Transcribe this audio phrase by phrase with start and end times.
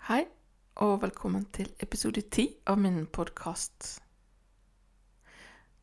[0.00, 0.24] Hei,
[0.80, 4.00] og velkommen til episode ti av min podkast.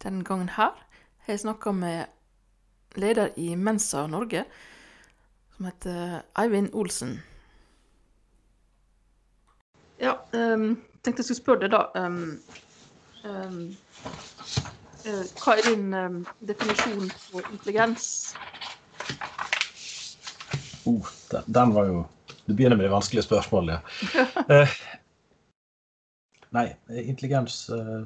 [0.02, 0.74] Denne gangen her
[1.22, 2.06] har jeg snakka med
[2.98, 4.42] leder i Mensa Norge,
[5.56, 7.20] som heter Eivind Olsen.
[10.02, 11.86] Ja, um, tenkte jeg skulle spørre deg, da.
[12.02, 12.42] Um,
[13.22, 13.64] um,
[15.06, 18.34] uh, hva er din um, definisjon på intelligens?
[20.90, 22.06] Oh, den, den var jo
[22.48, 23.82] Du begynner med de vanskelige spørsmålene.
[24.54, 24.72] Eh,
[26.56, 26.70] nei,
[27.04, 28.06] intelligens eh,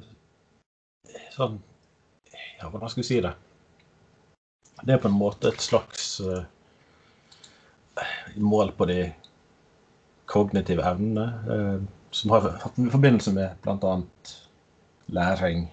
[1.35, 1.59] Sånn
[2.57, 3.35] Ja, hvordan skal vi si det?
[4.81, 6.47] Det er på en måte et slags eh,
[8.41, 8.97] mål på de
[10.31, 11.83] kognitive evnene, eh,
[12.15, 13.93] som har hatt en forbindelse med bl.a.
[15.13, 15.67] læring.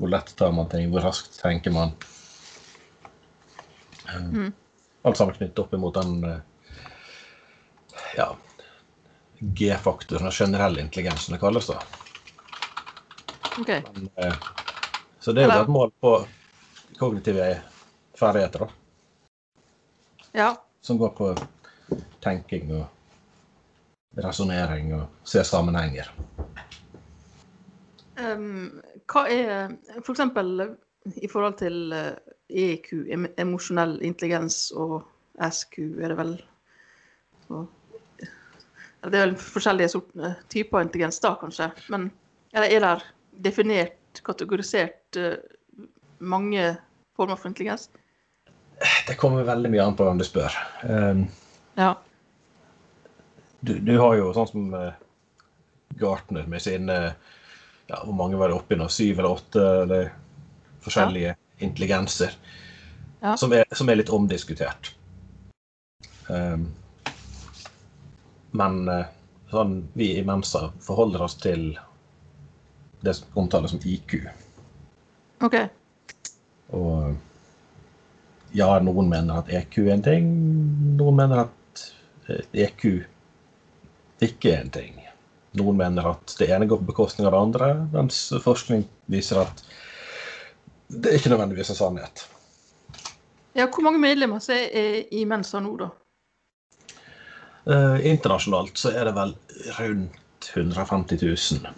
[0.00, 1.94] Hvor lett tar man ting, hvor raskt tenker man.
[4.08, 4.50] Eh, Mm.
[5.04, 6.42] Alt sammen knyttet opp imot den eh,
[8.16, 8.36] ja,
[9.38, 11.66] G-faktoren, den generelle intelligensen det kalles.
[11.66, 11.82] da.
[13.60, 13.68] OK.
[13.68, 14.34] Men, eh,
[15.20, 16.14] så det er jo et mål på
[16.98, 17.48] kognitive
[18.18, 18.68] ferdigheter, da.
[20.32, 20.50] Ja.
[20.80, 21.34] Som går på
[22.20, 22.86] tenking og
[24.18, 26.10] resonnering og se sammenhenger.
[28.18, 30.22] Um, hva er f.eks.
[31.18, 32.12] i forhold til eh,
[32.48, 32.92] EQ,
[33.38, 35.02] emosjonell intelligens, og
[35.50, 36.34] SQ, er det vel
[37.50, 37.66] og,
[39.04, 41.68] Det er vel forskjellige eh, typer intelligens da, kanskje.
[41.92, 42.08] Men
[42.54, 45.36] er det, er det definert, kategorisert eh,
[46.24, 46.70] mange
[47.18, 47.90] former for intelligens?
[49.06, 50.56] Det kommer veldig mye an på hvem du spør.
[50.82, 51.26] Um,
[51.76, 51.96] Ja.
[53.60, 54.92] du, du har jo sånn som eh,
[55.98, 56.98] Gartner med sine
[57.88, 58.86] ja, Hvor mange var det oppi nå?
[58.88, 60.12] Syv eller åtte eller
[60.84, 62.36] forskjellige intelligenser.
[63.20, 63.34] Ja.
[63.40, 64.94] Som, er, som er litt omdiskutert.
[66.28, 66.70] Um,
[68.54, 69.06] men eh,
[69.50, 71.72] sånn, vi i Mensa forholder oss til
[73.04, 74.16] det som omtales som IQ.
[75.44, 75.56] OK.
[76.74, 77.14] Og
[78.54, 80.28] ja, noen mener at EQ er en ting.
[81.00, 81.84] Noen mener at
[82.30, 82.86] eh, EQ
[84.24, 85.00] ikke er en ting.
[85.58, 89.66] Noen mener at det ene går på bekostning av det andre, mens forskning viser at
[90.94, 92.24] det er ikke nødvendigvis en sannhet.
[93.54, 95.90] Ja, hvor mange medlemmer er er i Mensa nå, da?
[97.64, 99.34] Eh, internasjonalt så er det vel
[99.78, 101.68] rundt 150 000.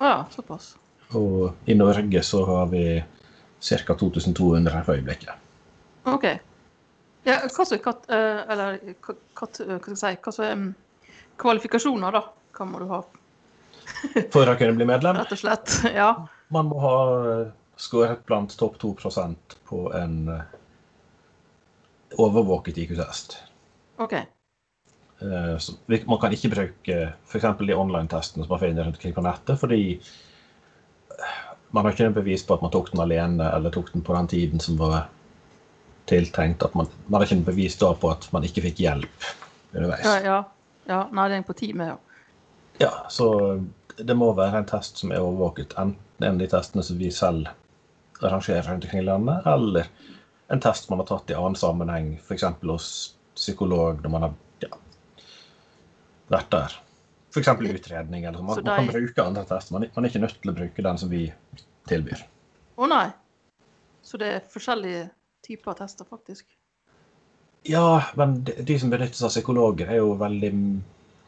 [0.00, 0.74] Ja, såpass.
[1.16, 2.84] Og i Norge så har vi
[3.64, 3.94] ca.
[3.94, 5.32] 2200 for øyeblikket.
[6.04, 6.26] OK.
[7.24, 10.56] Ja, hva som eh, eller hva, hva skal jeg si
[11.40, 12.26] kvalifikasjoner, da?
[12.54, 13.00] Hva må du ha,
[14.34, 15.78] For å kunne bli medlem rett og slett?
[16.00, 16.10] Ja.
[16.54, 16.96] Man må ha
[17.30, 18.94] eh, skåret blant topp 2
[19.68, 20.54] på en eh,
[22.20, 23.38] overvåket IQ-test.
[23.98, 24.14] OK.
[25.24, 27.46] Eh, Man kan ikke bruke f.eks.
[27.58, 31.36] de online-testene som man finner rundt omkring på nettet, fordi eh,
[31.70, 34.16] man har ikke en bevis på at man tok den alene eller tok den på
[34.16, 35.06] den tiden som var
[36.10, 36.62] tiltenkt.
[36.62, 39.30] At man, man har ikke en bevis da på at man ikke fikk hjelp
[39.72, 40.04] underveis.
[40.04, 40.38] Ja, ja.
[40.90, 41.00] ja.
[41.10, 41.98] Nei, det er en på time, ja.
[42.82, 43.28] Ja, så
[43.96, 45.76] det må være en test som er overvåket.
[45.78, 47.50] Enten en av de testene som vi selv
[48.20, 49.90] arrangerer rundt omkring i landet, eller
[50.52, 52.46] en test man har tatt i annen sammenheng, f.eks.
[52.62, 52.88] hos
[53.34, 54.34] psykolog når man har
[56.32, 56.78] vært der.
[57.34, 57.48] F.eks.
[57.48, 58.24] utredning.
[58.24, 58.42] eller.
[58.42, 59.74] Man, Så man kan bruke andre tester.
[59.74, 61.26] Man, man er ikke nødt til å bruke den som vi
[61.90, 62.24] tilbyr.
[62.76, 63.06] Å nei.
[64.04, 65.08] Så det er forskjellige
[65.44, 66.46] typer tester, faktisk.
[67.64, 70.50] Ja, men de, de som seg av psykologer, er jo veldig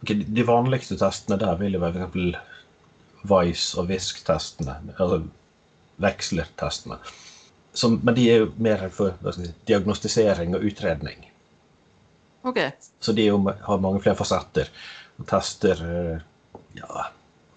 [0.03, 2.37] okay, De vanligste testene der vil jo være f.eks.
[3.27, 4.77] Vice- og VISK-testene.
[4.99, 5.23] Altså
[6.03, 6.99] vekslertestene.
[7.77, 11.27] Som, men de er jo mer for si, diagnostisering og utredning.
[12.47, 12.59] OK.
[13.01, 14.71] Så de har mange flere fasetter.
[15.19, 16.25] Og tester eh,
[16.77, 17.07] ja,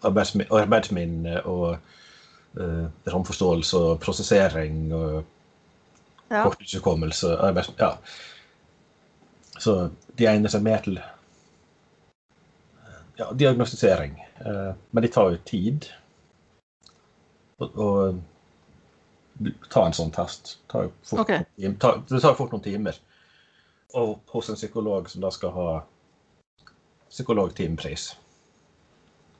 [0.08, 1.76] arbeidsminne og
[2.60, 5.24] uh, romforståelse og prosessering og
[6.30, 6.44] Ja.
[6.46, 7.30] korttidshukommelse.
[7.80, 7.96] Ja.
[9.60, 11.00] Så de egner seg mer til
[13.18, 14.20] ja, diagnostisering.
[14.46, 15.90] Uh, Men de tar jo tid.
[17.60, 18.22] Og
[19.70, 21.46] ta en sånn test tar fort, okay.
[21.58, 23.00] noen tar, det tar fort noen timer.
[23.94, 25.70] Og hos en psykolog som da skal ha
[27.10, 28.12] psykologtimepris,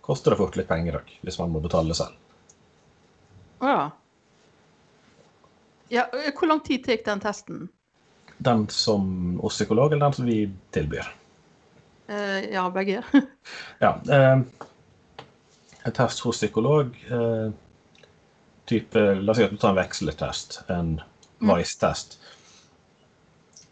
[0.02, 2.16] koster det fort litt penger òg, hvis man må betale selv.
[3.62, 3.84] Å ja.
[5.90, 6.06] Ja,
[6.38, 7.68] Hvor lang tid tar den testen?
[8.38, 10.40] Den som hos psykolog, eller den som vi
[10.74, 11.10] tilbyr?
[12.08, 13.04] Eh, ja, begge.
[13.84, 14.00] Ja.
[14.10, 14.42] Eh,
[15.84, 17.52] en test hos psykolog eh,
[18.66, 20.98] type, La oss si at du tar en vekseltest, en
[21.40, 21.48] Mm.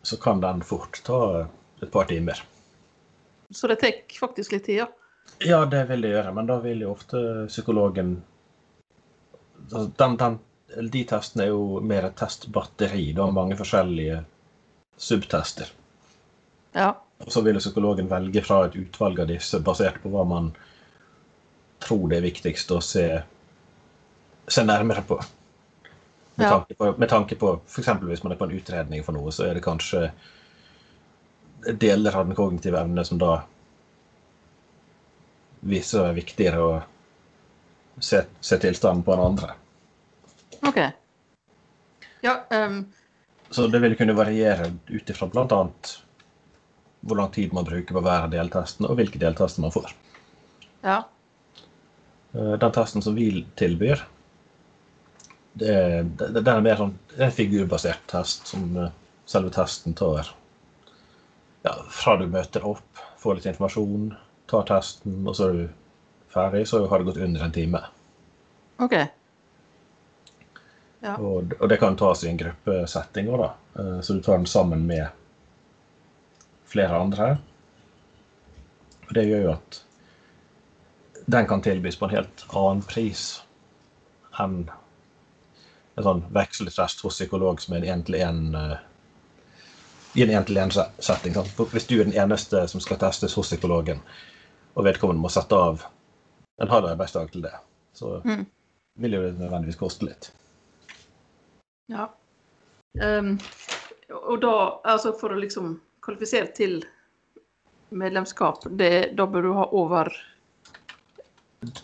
[0.08, 1.20] Så kan den fort ta
[1.82, 2.40] et par timer.
[3.52, 4.88] Så det tar faktisk litt tid, ja.
[5.44, 7.20] Ja, det vil det gjøre, men da vil jo ofte
[7.52, 8.14] psykologen
[9.68, 10.38] altså, den, den,
[10.94, 13.12] De testene er jo mer et testbatteri.
[13.14, 14.22] Du har mange forskjellige
[14.98, 15.70] subtester.
[16.74, 16.94] Ja.
[17.24, 20.52] Og så vil jo psykologen velge fra et utvalg av disse basert på hva man
[21.84, 23.06] tror det er viktigst å se,
[24.48, 25.20] se nærmere på.
[26.38, 26.50] Med Ja.
[26.60, 27.88] tanke på, med tanke på f.eks.
[28.02, 30.12] hvis man er på en utredning for noe, så er det kanskje
[31.82, 33.40] deler av den kognitive evne som da
[35.66, 36.76] viser seg viktigere å
[38.00, 39.56] se, se tilstanden på enn andre.
[40.70, 40.78] OK.
[42.22, 42.84] Ja, um...
[43.50, 45.60] Så det vil kunne variere ut ifra bl.a.
[47.02, 49.94] hvor lang tid man bruker på hver av deltestene, og hvilke deltester man får.
[50.84, 51.02] ja.
[52.36, 54.04] Eh, Den testen som vi tilbyr,
[55.62, 55.76] det
[56.20, 58.94] det, det er mer sånn, det er en figurbasert test som eh,
[59.28, 60.32] selve testen tar
[61.66, 64.12] ja, fra du møter opp, får litt informasjon,
[64.48, 65.64] tar testen, og så er du
[66.32, 67.82] ferdig, så har det gått under en time.
[68.84, 68.96] OK.
[71.00, 71.16] Ja.
[71.18, 73.50] Og, og det kan tas i en gruppesetting òg, da.
[73.82, 75.08] Eh, Så du tar den sammen med
[76.68, 77.38] flere andre.
[79.08, 79.82] Og det gjør jo at
[81.28, 83.24] den kan tilbys på en helt annen pris
[84.40, 84.68] enn
[85.98, 88.42] en sånn vekseltest hos psykolog som er en én-til-én
[90.18, 91.36] i en én-til-én-setting.
[91.72, 94.00] Hvis du er den eneste som skal testes hos psykologen,
[94.78, 95.84] og vedkommende må sette av
[96.62, 97.54] en halv arbeidsdag til det,
[97.94, 98.46] så Mm.
[98.98, 100.32] vil jo det nødvendigvis koste litt.
[101.88, 102.10] Ja.
[103.02, 103.40] Um,
[104.10, 106.86] og da, altså for å liksom kvalifisere til
[107.90, 110.14] medlemskap, det, da bør du ha over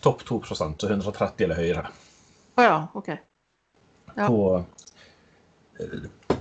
[0.00, 1.88] Topp 2% så 130 eller høyere.
[2.56, 3.08] Å ja, OK.
[4.14, 4.28] Ja.
[4.28, 4.64] På
[5.80, 6.38] eh,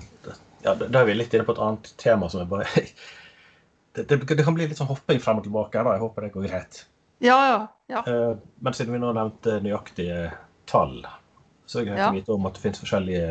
[0.64, 2.68] Ja, da er vi litt inne på et annet tema som er bare
[3.96, 5.96] det, det, det kan bli litt sånn hopping frem og tilbake da.
[5.98, 6.86] Jeg håper det går greit.
[7.24, 7.60] Ja, ja.
[7.92, 8.04] ja.
[8.08, 10.31] Eh, Men siden vi nå nevnte nøyaktige
[10.70, 11.02] tall,
[11.66, 13.28] så er det greit å vite om at det finnes forskjellige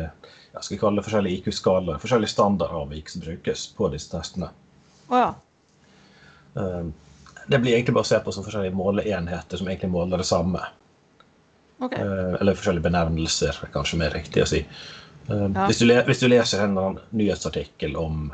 [0.53, 4.51] ja, skal kalle det forskjellige IQ-skalaer, forskjellige standardavvik som brukes på disse testene.
[5.09, 5.31] Oh, ja.
[6.61, 6.85] Eh,
[7.49, 10.61] Det blir egentlig bare å se på som forskjellige måleenheter som egentlig måler det samme.
[11.83, 11.93] OK.
[11.99, 14.63] Eh, Eller forskjellige benevnelser, er kanskje mer riktig å si.
[14.63, 15.67] Eh, Ja.
[15.67, 16.77] Hvis, du hvis du leser en
[17.11, 18.31] nyhetsartikkel om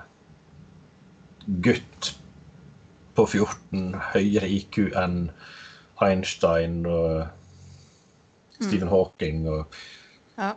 [1.65, 2.13] gutt
[3.17, 5.29] på 14, høyere IQ enn
[6.01, 7.27] Einstein og
[8.59, 9.75] Stephen Hawking, og
[10.37, 10.53] Ja.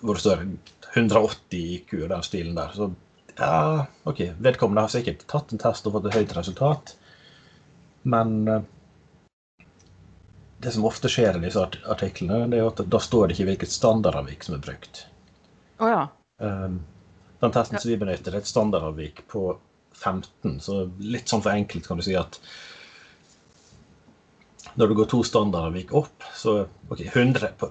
[0.00, 0.46] hvor det står
[0.94, 2.90] 180 IQ og den stilen der, så
[3.38, 6.94] ja, OK, vedkommende har sikkert tatt en test og fått et høyt resultat,
[8.04, 8.62] men eh,
[10.58, 13.74] det som ofte skjer i disse artiklene, det er at da står det ikke hvilket
[13.74, 15.04] standardavvik som er brukt.
[15.78, 16.00] Oh, ja.
[16.42, 16.80] Um,
[17.38, 19.42] den testen som vi benytter, er et standardavvik på
[19.98, 22.40] 15, så litt sånn for enkelt kan du si at
[24.78, 26.60] når du går to standardavvik opp, så
[26.90, 27.70] OK, 100 på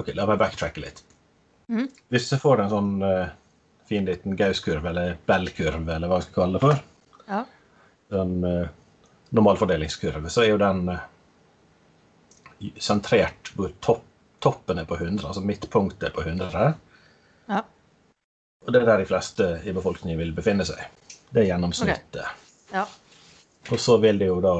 [0.00, 1.00] OK, la meg backtracke litt.
[1.72, 1.88] Mm.
[2.12, 3.32] Hvis du får en sånn uh,
[3.88, 6.84] fin liten Gauss-kurve, eller Bell-kurve, eller hva jeg skal kalle det for,
[7.30, 7.40] Ja.
[8.20, 8.68] en uh,
[9.36, 11.02] normalfordelingskurve, så er jo den eh,
[12.80, 14.04] sentrert hvor topp,
[14.40, 16.72] toppen er på 100, altså midtpunktet er på 100.
[17.50, 17.62] Ja.
[18.66, 20.82] Og det er der de fleste i befolkningen vil befinne seg.
[21.30, 22.46] Det er gjennomsnittet.
[22.72, 22.84] Ja.
[23.70, 24.54] Og så vil det jo da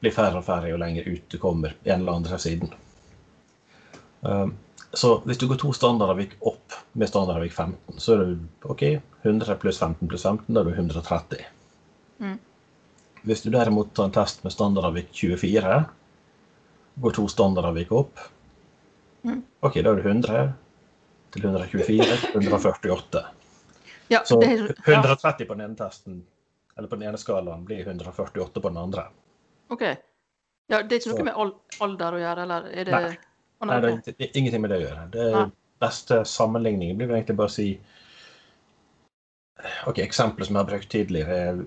[0.00, 2.72] bli færre og færre jo lenger ut du kommer på en eller andre siden.
[4.20, 4.56] Um,
[4.96, 8.84] så hvis du går to standardavvik opp med standardavvik 15, så er du OK,
[9.22, 11.42] 100 pluss 15 pluss 15, da er du 130.
[12.22, 12.38] Mm.
[13.26, 15.82] Hvis du derimot tar en test med standardavvik 24,
[17.00, 18.18] går to standarder viker opp,
[19.26, 19.40] Mm.
[19.66, 20.52] OK, da er det 100
[21.34, 23.22] til 124 til 148.
[24.08, 25.00] ja, Så det er, ja.
[25.00, 26.20] 130 på den ene testen,
[26.78, 29.08] eller på den ene skalaen, blir 148 på den andre.
[29.68, 29.82] OK.
[29.82, 33.16] Ja, det er ikke Så- noe med al alder å gjøre, eller er det Nei.
[33.64, 34.20] Nei, nei, det ok.
[34.20, 35.10] er ingenting med det å gjøre.
[35.10, 35.50] Det Nei.
[35.80, 37.80] beste sammenligningen blir egentlig bare å si
[39.88, 41.66] Ok, Eksempelet som jeg har brukt tidligere, er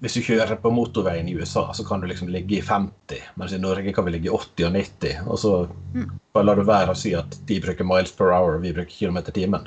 [0.00, 3.52] hvis du kjører på motorveien i USA, så kan du liksom ligge i 50, mens
[3.52, 5.22] i Norge kan vi ligge i 80 og 90.
[5.26, 5.52] Og så
[5.94, 6.10] Mm.
[6.32, 8.90] bare lar du være å si at de bruker miles per hour, og vi bruker
[8.90, 9.66] kilometer timen.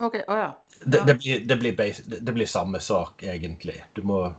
[0.00, 0.14] OK.
[0.28, 0.52] oh ja.
[0.84, 3.82] Det, det, blir, det, blir base, det blir samme sak, egentlig.
[3.94, 4.34] Du må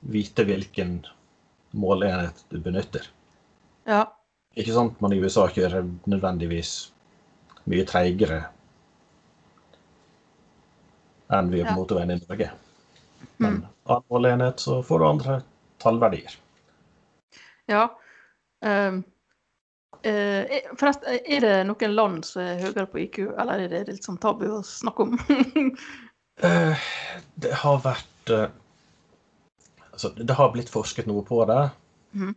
[0.00, 1.04] vite hvilken
[1.72, 3.08] måleenhet du benytter.
[3.86, 4.04] Ja.
[4.56, 6.90] Ikke sant man i USA kjører nødvendigvis
[7.66, 8.44] mye treigere
[11.32, 11.76] enn vi gjør på Ja.
[11.80, 12.50] motorveien i Norge.
[13.38, 13.66] Men Mm.
[13.86, 15.42] annen måleenhet så får du andre
[15.78, 16.36] tallverdier.
[17.66, 17.88] Ja.
[18.64, 19.04] Um,
[20.76, 24.20] forresten, er det noen land som er høyere på IQ, eller er det litt sånn
[24.20, 25.18] tabu å snakke om?
[26.42, 26.76] Eh,
[27.38, 28.48] det har vært eh,
[29.92, 31.70] altså, det har blitt forsket noe på det.
[32.18, 32.32] Eh,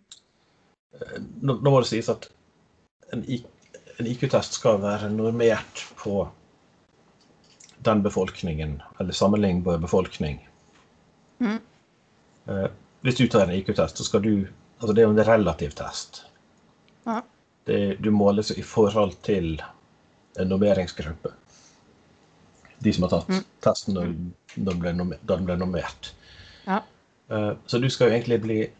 [1.41, 2.27] Nå, nå må det sies at
[3.09, 6.27] en, en IQ-test skal være normert på
[7.89, 10.46] den befolkningen, eller sammenlignbar befolkning.
[11.39, 11.59] Mhm.
[12.47, 12.67] Eh,
[13.01, 14.47] Hvis du tar en IQ-test, så skal du
[14.79, 16.19] Altså, det er jo en relativ test.
[17.05, 17.21] Ja.
[17.65, 19.61] Det, du måles i forhold til
[20.39, 21.31] en normeringsgruppe.
[22.83, 23.43] De som har tatt Mm.
[23.61, 24.93] testen den ble
[25.25, 26.11] da den ble normert.
[26.67, 26.81] Ja.
[27.31, 28.71] Eh, Så du skal jo egentlig bli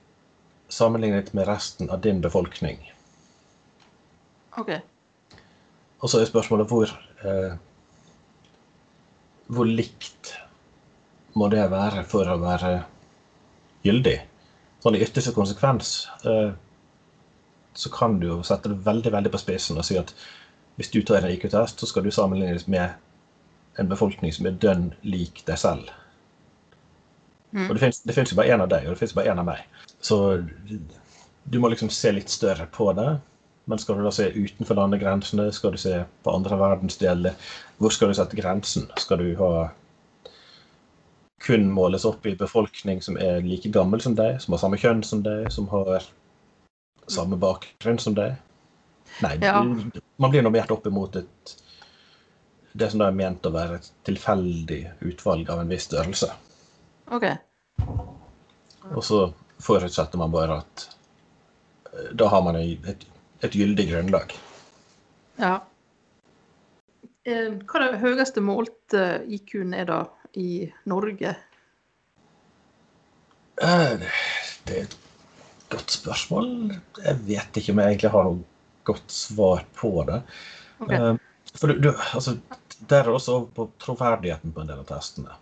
[0.70, 2.78] sammenlignet med resten av din befolkning.
[4.58, 4.70] OK.
[6.02, 6.86] Og så er spørsmålet hvor
[7.26, 7.58] eh,
[9.50, 10.34] Hvor likt
[11.38, 12.72] må det være for å være
[13.86, 14.18] gyldig?
[14.84, 15.94] Sånn i ytterste konsekvens
[16.28, 16.52] eh,
[17.78, 20.14] så kan du jo sette det veldig veldig på spissen og si at
[20.78, 22.94] hvis du tar en IQ-test, så skal du sammenlignes med
[23.82, 25.90] en befolkning som er dønn lik deg selv.
[27.50, 27.66] Mm.
[27.66, 27.82] Og det
[28.14, 29.64] finnes, jo bare én av deg, og det finnes bare én av meg.
[30.06, 30.20] Så
[31.50, 33.10] du må liksom se litt større på det.
[33.68, 35.50] Men skal du da se utenfor landegrensene?
[35.56, 37.50] Skal du se på andre verdensdeler?
[37.82, 38.86] Hvor skal du sette grensen?
[39.02, 39.52] Skal du ha
[41.44, 45.04] kun måles opp i befolkning som er like gammel som deg, som har samme kjønn
[45.06, 46.06] som deg, som har
[47.08, 48.36] samme bakgrunn som deg?
[49.24, 49.62] Nei, Ja.
[49.64, 51.56] man blir normert opp imot et
[52.78, 56.30] det som da er ment å være et tilfeldig utvalg av en viss størrelse.
[57.10, 57.26] OK.
[58.94, 59.22] Og så
[59.64, 60.84] forutsetter man bare at
[61.94, 63.08] eh, da har man et,
[63.42, 64.36] et gyldig grunnlag.
[65.42, 65.56] Ja.
[67.26, 70.04] Eh, Hva er det høyeste målte IQ-en er da
[70.38, 71.36] i Norge?
[73.62, 74.00] Eh,
[74.68, 74.98] Det er et
[75.72, 76.50] godt spørsmål.
[77.04, 78.44] Jeg vet ikke om jeg egentlig har noe
[78.88, 80.22] godt svar på det.
[80.84, 80.92] Ok.
[80.94, 81.14] Eh,
[81.58, 82.36] For du, du, altså,
[82.90, 85.34] der er også over på troverdigheten på en del av testene.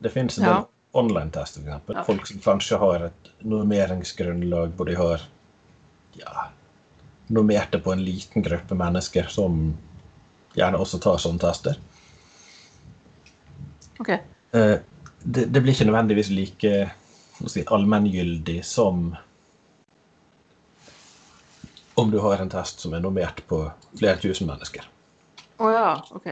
[0.00, 0.54] Det finnes en Ja.
[0.60, 1.96] del online-tester, for eksempel.
[1.96, 2.04] Ja.
[2.06, 5.20] Folk som kanskje har et normeringsgrunnlag hvor de har
[6.16, 6.46] ja,
[7.28, 9.74] normert det på en liten gruppe mennesker som
[10.54, 11.76] gjerne også tar sånne tester.
[14.02, 14.08] OK.
[14.10, 14.76] Eh,
[15.24, 16.72] det, det blir ikke nødvendigvis like
[17.48, 19.14] si, allmenngyldig som
[21.94, 23.60] om du har en test som er normert på
[23.98, 24.86] flere tusen mennesker.
[25.62, 25.88] Å ja.
[26.10, 26.26] OK.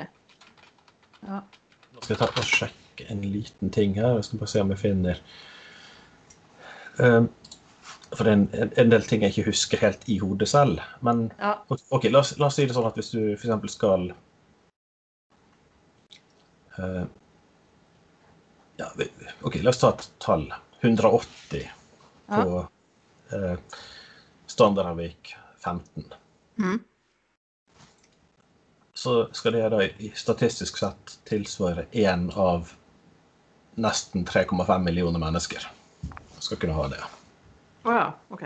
[1.22, 1.38] Ja.
[1.92, 4.16] Nå skal jeg ta og sjekke en liten ting her.
[4.18, 5.20] Jeg skal bare se om jeg finner
[6.98, 7.28] um,
[8.12, 10.82] For det er en, en- del ting jeg ikke husker helt i hodet selv.
[11.06, 11.54] Men ja.
[11.70, 13.76] ok, la oss, la oss si det sånn at hvis du f.eks.
[13.78, 14.10] skal
[16.76, 17.04] eh,
[18.82, 19.06] ja,
[19.46, 20.46] OK, la oss ta et tall.
[20.82, 21.68] 180
[22.26, 22.58] på
[23.32, 23.56] uh,
[24.50, 26.04] Standardavvik 15.
[26.58, 26.80] Mm.
[28.94, 29.84] Så skal det da
[30.14, 32.72] statistisk sett tilsvare én av
[33.74, 35.70] nesten 3,5 millioner mennesker.
[36.38, 37.00] Skal kunne ha det.
[37.86, 38.04] Å ja.
[38.28, 38.42] OK.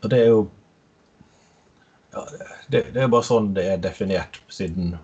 [0.00, 0.42] Og det er jo
[2.10, 2.24] ja,
[2.66, 4.96] det, det er bare sånn det er definert, siden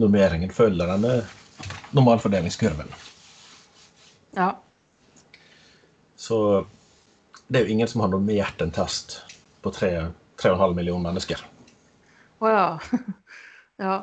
[0.00, 1.18] normeringen følger denne
[1.94, 2.88] normalfordelingskurven.
[4.34, 4.50] Ja.
[6.16, 6.66] Så
[7.46, 9.20] det er jo ingen som har normert en test
[9.62, 11.44] på 3,5 millioner mennesker.
[12.38, 12.66] Å ja.
[13.86, 13.96] ja.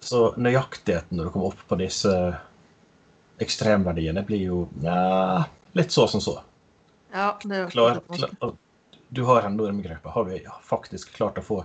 [0.00, 2.12] Så nøyaktigheten når du kommer opp på disse
[3.42, 5.44] ekstremverdiene, blir jo ja,
[5.78, 6.38] litt så som så.
[7.12, 8.54] Ja, det er Klar, klar,
[9.08, 10.08] du har en normgruppe.
[10.08, 11.58] Har vi faktisk klart å få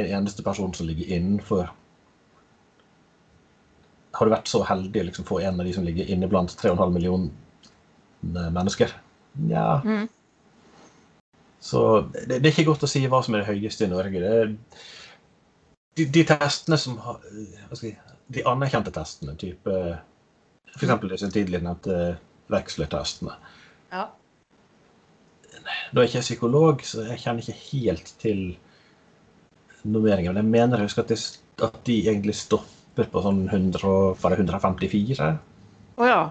[0.00, 1.68] en eneste person som ligger innenfor
[4.20, 6.52] Har du vært så heldig å liksom få en av de som ligger inne blant
[6.60, 8.92] 3,5 millioner mennesker?
[9.48, 10.08] Nja Mm.
[11.60, 14.20] Så det, det er ikke godt å si hva som er det høyeste i Norge.
[14.22, 14.30] Det
[15.96, 17.90] de, de testene som har jeg, si,
[18.30, 19.76] De anerkjente testene, type
[20.76, 21.20] f.eks.
[21.20, 21.96] som tidligere nevnte
[22.50, 23.34] vekslertestene.
[23.90, 24.06] Ja.
[25.90, 28.44] Nå er ikke er psykolog, så jeg kjenner ikke helt til
[29.82, 30.30] normeringen.
[30.32, 31.18] Men jeg mener jeg husker at, det,
[31.66, 35.38] at de egentlig stopper på sånn 100, og- var det 154.
[35.96, 36.30] Å ja.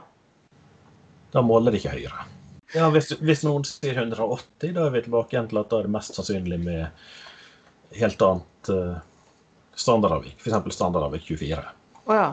[1.31, 2.25] Da måler de ikke høyere.
[2.75, 5.87] Ja, hvis, hvis noen sier 180, da er vi tilbake igjen til at da er
[5.87, 6.89] det mest sannsynlig med
[7.97, 8.99] helt annet uh,
[9.73, 10.37] standardavvik.
[10.37, 10.75] F.eks.
[10.75, 11.63] standardavvik 24.
[12.05, 12.27] Å ja.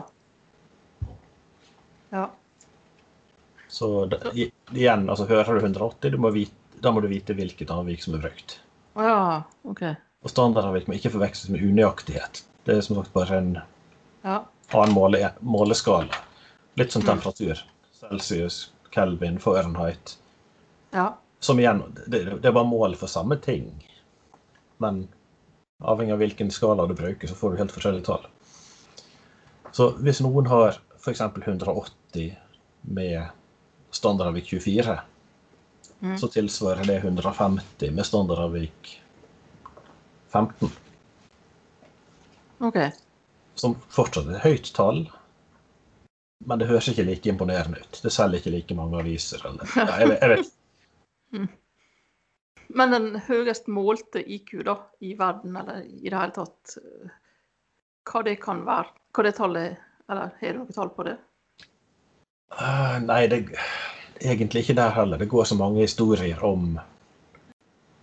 [2.13, 2.27] Ja.
[3.67, 4.21] Så det,
[4.73, 8.17] igjen, altså hører du 180, du må vite, da må du vite hvilket avvik som
[8.17, 8.59] er brukt.
[8.97, 9.17] Å ja.
[9.69, 9.83] OK.
[10.25, 12.43] Og standardavvik må ikke forveksles med unøyaktighet.
[12.65, 13.51] Det er som sagt bare en
[14.27, 14.37] Ja.
[14.75, 16.13] annen måle, måleskala.
[16.75, 17.07] Litt som Mm.
[17.13, 17.61] temperatur.
[17.99, 20.17] Celsius, Kelvin, Fahrenheit.
[20.91, 21.17] Ja.
[21.39, 23.69] Som igjen, det, det bare mål for samme ting.
[24.77, 25.07] Men
[25.81, 28.25] avhengig av hvilken skala du bruker, så får du helt forskjellige tall.
[29.71, 31.21] Så hvis noen har f.eks.
[31.21, 32.35] 180
[32.81, 33.29] med
[33.91, 34.99] standardavvik 24,
[36.01, 36.17] Mm.
[36.17, 39.01] så tilsvarer det 150 med standardavvik
[40.29, 40.69] 15.
[42.59, 42.75] OK.
[43.57, 45.05] Som fortsatt er et høyt tall,
[46.45, 47.99] men det høres ikke like imponerende ut.
[48.03, 49.41] Det selger ikke like mange aviser.
[49.49, 49.71] Eller.
[49.77, 51.55] Ja, jeg, jeg vet.
[52.77, 57.15] Men den høyest målte IQ da, i verden, eller i det hele tatt, eh,
[58.07, 58.93] hva det kan være?
[59.15, 61.17] Hva det tallet Eller har du noe tall på det?
[62.53, 63.41] Uh, nei, det
[64.21, 65.19] egentlig ikke der heller.
[65.19, 66.77] Det går så mange historier om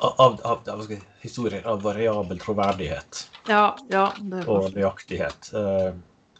[0.04, 4.06] av, av, av, historier av variabel troverdighet Ja, ja.
[4.18, 5.50] Det og nøyaktighet.
[5.54, 5.92] Uh,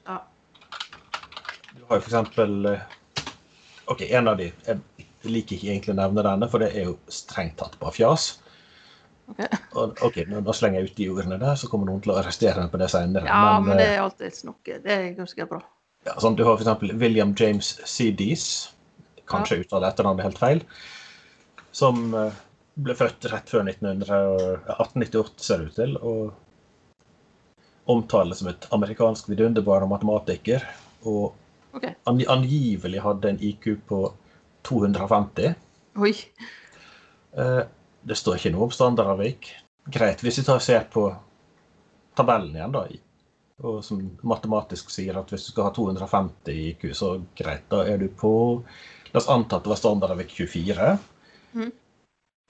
[0.07, 0.21] ja.
[1.75, 2.87] Du har jo for eksempel eh,
[3.93, 4.79] OK, en av de Jeg
[5.25, 8.27] liker ikke egentlig å nevne denne, for det er jo strengt tatt bare fjas.
[9.33, 9.41] ok.
[9.73, 12.61] Og, OK, nå, slenger jeg ut de ordene der, så kommer noen til å arrestere
[12.61, 13.29] meg på det senere.
[13.29, 14.79] ja, men det eh, er alltid noe.
[14.85, 15.61] Det er ganske bra.
[16.05, 18.47] ja, sånn, Du har eksempel William James Cedis,
[19.31, 19.65] kanskje ja.
[19.65, 20.65] uttaler etternavnet helt feil,
[21.73, 22.44] som eh,
[22.77, 24.17] ble født rett før 1900,
[24.75, 26.33] 1898 ser det ut til, og
[27.95, 30.65] omtales som et amerikansk vidunderbar matematiker.
[31.05, 31.35] Og
[31.77, 31.95] okay.
[32.09, 34.01] angi- angivelig hadde en IQ på
[34.65, 35.55] 250.
[36.01, 36.15] Oi.
[37.37, 37.63] Eh,
[38.05, 39.47] Det står ikke noe om standardavvik.
[39.89, 41.07] Greit, hvis vi tar og ser på
[42.17, 42.83] tabellen igjen, da,
[43.65, 47.81] og som matematisk sier at hvis du skal ha 250 i IQ, så greit, da
[47.89, 48.33] er du på
[49.15, 50.99] La oss anta at det var standardavvik 24.
[51.55, 51.73] Mhm.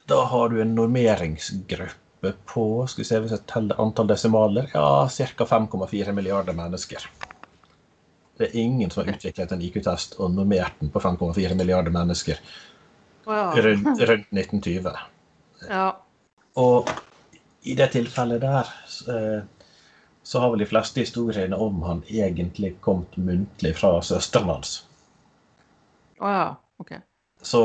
[0.06, 5.08] Da har du en normeringsgruppe på skal vi se hvis jeg teller antall desimaler, ja,
[5.08, 5.46] ca.
[5.48, 7.06] 5,4 milliarder mennesker.
[8.36, 12.40] Det er ingen som har utviklet en IQ-test og normert den på 5,4 milliarder mennesker
[13.26, 14.92] rundt, rundt 1920.
[15.70, 15.88] ja.
[16.54, 16.90] Og
[17.62, 18.68] i det tilfellet der
[19.08, 19.44] eh,
[20.22, 24.76] så har vel de fleste historiene om han egentlig kommet muntlig fra søsteren hans.
[26.20, 26.44] Å ja.
[26.80, 26.92] OK.
[27.42, 27.64] Så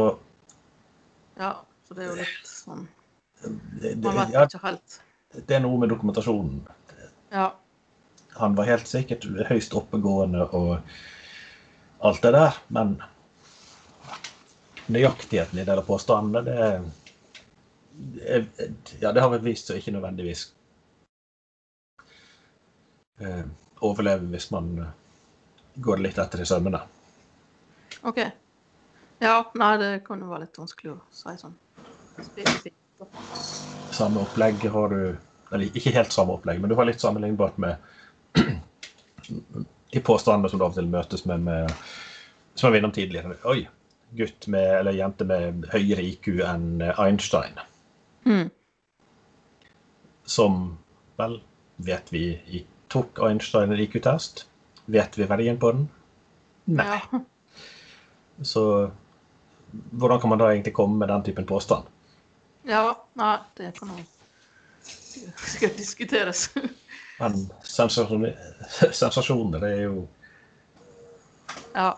[1.40, 1.54] Ja,
[1.90, 2.84] så det er jo litt sånn
[4.04, 5.00] Man vet ja, ikke helt.
[5.34, 6.60] det er noe med dokumentasjonen.
[7.34, 7.48] Ja.
[8.38, 10.76] Han var helt sikkert høyst oppegående og
[12.06, 12.98] alt det der, men
[14.92, 16.68] nøyaktigheten i del av påstandene, det,
[18.20, 18.70] det,
[19.02, 20.46] ja, det har vel vist seg ikke nødvendigvis
[23.24, 23.44] eh,
[23.86, 24.72] overleve hvis man
[25.80, 26.84] går litt etter i sømmene.
[28.08, 28.22] OK.
[29.20, 31.56] Ja, nei, det kan jo være litt vanskelig å si sånn.
[33.92, 35.18] Samme opplegg har du
[35.52, 37.76] Eller ikke helt samme opplegg, men du har litt sammenlignbart med
[39.94, 41.72] de påstandene som du av og til møtes med, med
[42.54, 43.38] som jeg var innom tidligere.
[43.50, 43.64] Oi,
[44.20, 47.58] gutt med, eller jente med høyere IQ enn Einstein.
[48.30, 48.52] Mm.
[50.30, 50.60] Som
[51.18, 51.40] vel,
[51.82, 52.24] vet vi
[52.94, 54.46] tok Einstein en IQ-test?
[54.86, 55.88] Vet vi verdien på den?
[56.78, 57.00] Nei.
[57.10, 57.24] Ja.
[58.46, 58.64] Så
[59.72, 61.90] hvordan kan man da egentlig komme med den typen påstand?
[62.68, 62.84] Ja.
[63.20, 64.06] Nei, det kan jo
[65.36, 66.50] skal diskuteres.
[67.20, 70.08] Men sensasjoner, det er jo
[71.74, 71.98] ja.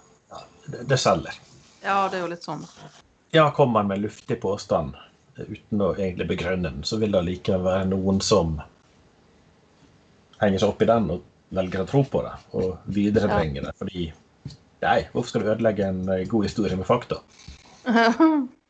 [0.65, 1.33] Det, det selger.
[1.83, 2.65] ja, det er jo litt sånn.
[3.31, 4.95] Ja, kommer man med luftig påstand
[5.37, 8.59] eh, uten å egentlig begrunne den, så vil det likevel være noen som
[10.41, 13.75] henger seg opp i den og velger å tro på det og viderebringer det.
[13.79, 14.07] Fordi
[14.81, 17.21] nei, hvorfor skal du ødelegge en eh, god historie med fakta?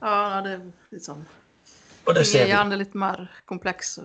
[0.00, 1.22] ja, det er litt sånn
[2.06, 4.04] Og det ser er gjerne litt mer komplekse.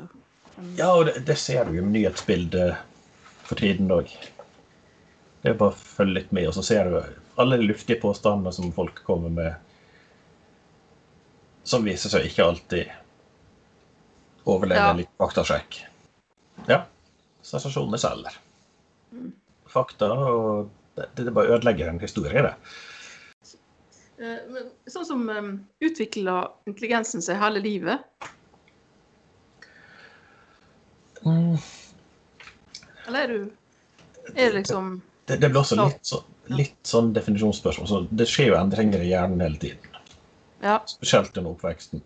[0.77, 2.77] ja, og det, det ser du jo med nyhetsbildet
[3.47, 4.09] for tiden òg.
[5.41, 6.97] Det er bare å følge litt med, og så ser du
[7.41, 9.55] alle de luftige påstandene som folk kommer med,
[11.63, 12.91] som viser seg ikke alltid
[14.49, 14.93] overleve Ja.
[14.97, 15.81] litt faktasjekk.
[16.69, 16.83] Ja,
[17.45, 18.37] sensasjonene selger.
[19.71, 22.53] Fakta og det, det bare ødelegger en historie, det.
[24.21, 28.05] Eh, men Sånn som um, utvikler intelligensen seg hele livet.
[31.25, 31.57] Mm.
[33.07, 33.41] Eller er du
[34.33, 37.87] Er det liksom Det, det blir også litt, så, litt sånn definisjonsspørsmål.
[37.89, 39.87] Så det skjer jo endringer i hjernen hele tiden.
[40.61, 40.81] Ja.
[40.85, 42.01] spesielt under oppveksten.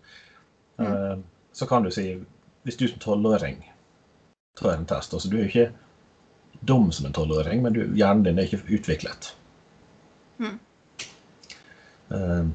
[0.80, 0.86] Mm.
[0.86, 1.18] Eh,
[1.52, 2.22] Så kan du si,
[2.64, 3.60] hvis du som tolvåring
[4.56, 5.72] tar en test altså Du er jo ikke
[6.60, 9.34] dum som en tolvåring, men du, hjernen din er ikke utviklet.
[10.40, 10.58] Mm.
[12.10, 12.46] Eh,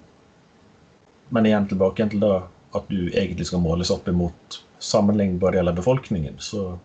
[1.30, 5.78] Men igjen tilbake til da at du egentlig skal måles opp imot sammenlignbar del av
[5.78, 6.78] befolkningen, så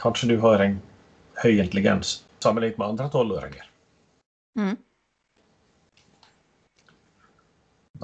[0.00, 0.78] kanskje du har en
[1.42, 3.68] høy intelligens sammenlignet med andre tolvåringer.
[4.56, 4.76] Mm.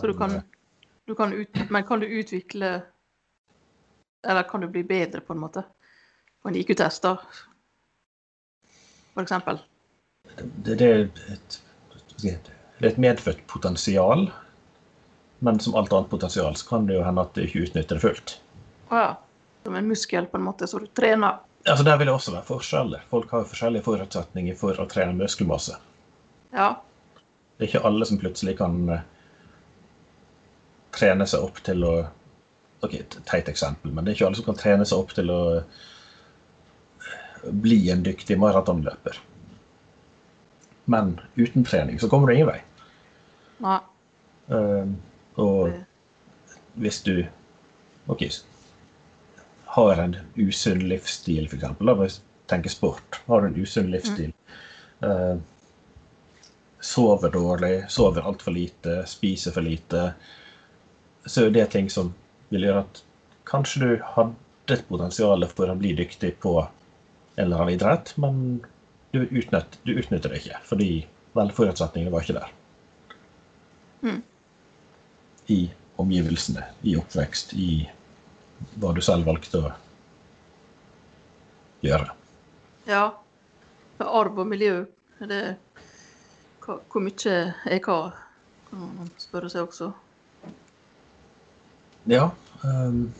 [0.00, 0.42] Så du kan, eh,
[1.06, 2.82] du kan ut, Men kan du utvikle
[4.26, 5.62] Eller kan du bli bedre, på en måte?
[6.42, 7.16] På en IQ-test, da?
[9.14, 9.58] For eksempel.
[10.36, 11.62] Det, det er et
[12.22, 14.28] Det er et medfødt potensial,
[15.44, 18.04] men som alt annet potensial så kan det jo hende at du ikke utnytter det
[18.04, 18.36] fullt.
[18.90, 19.14] Ja.
[19.64, 21.40] Som en muskel, på en måte, så du trener.
[21.68, 23.02] Altså Der vil det også være forskjeller.
[23.10, 25.76] Folk har jo forskjellige forutsetninger for å trene muskelmasse.
[26.56, 26.70] Ja.
[27.56, 29.04] Det er ikke alle som plutselig kan eh,
[30.96, 31.94] trene seg opp til å
[32.80, 35.28] Ok, et teit eksempel, men det er ikke alle som kan trene seg opp til
[35.28, 35.82] å eh,
[37.52, 39.18] bli en dyktig maratonløper.
[40.90, 42.58] Men uten trening så kommer du ingen vei.
[43.62, 43.78] Nei.
[44.50, 44.88] Uh,
[45.38, 45.76] og
[46.82, 47.14] hvis du
[48.10, 48.24] ok,
[49.76, 51.78] har en usunn livsstil, f.eks.
[51.86, 52.18] La oss
[52.50, 53.20] tenke sport.
[53.28, 54.32] Har du en usunn livsstil,
[55.04, 55.36] uh,
[56.80, 60.08] sover dårlig, sover altfor lite, spiser for lite,
[61.26, 62.14] så er det ting som
[62.50, 63.02] vil gjøre at
[63.46, 68.60] kanskje du hadde et potensial for å bli dyktig på en eller annen idrett, men
[69.10, 70.90] du, utnytt, du utnytter det ikke fordi
[71.36, 72.52] vel, forutsetningene var ikke der.
[74.02, 74.22] Mm.
[75.50, 75.60] I
[76.00, 77.84] omgivelsene, i oppvekst, i
[78.80, 79.72] hva du selv valgte å
[81.84, 82.12] gjøre.
[82.88, 83.04] Ja.
[83.98, 84.84] Med arv og miljø.
[85.20, 85.40] Det
[86.64, 87.34] hva, Hvor mye
[87.68, 87.98] er hva?
[88.70, 89.90] Kan man spørre seg også.
[92.08, 92.30] Ja.
[92.62, 93.10] Um,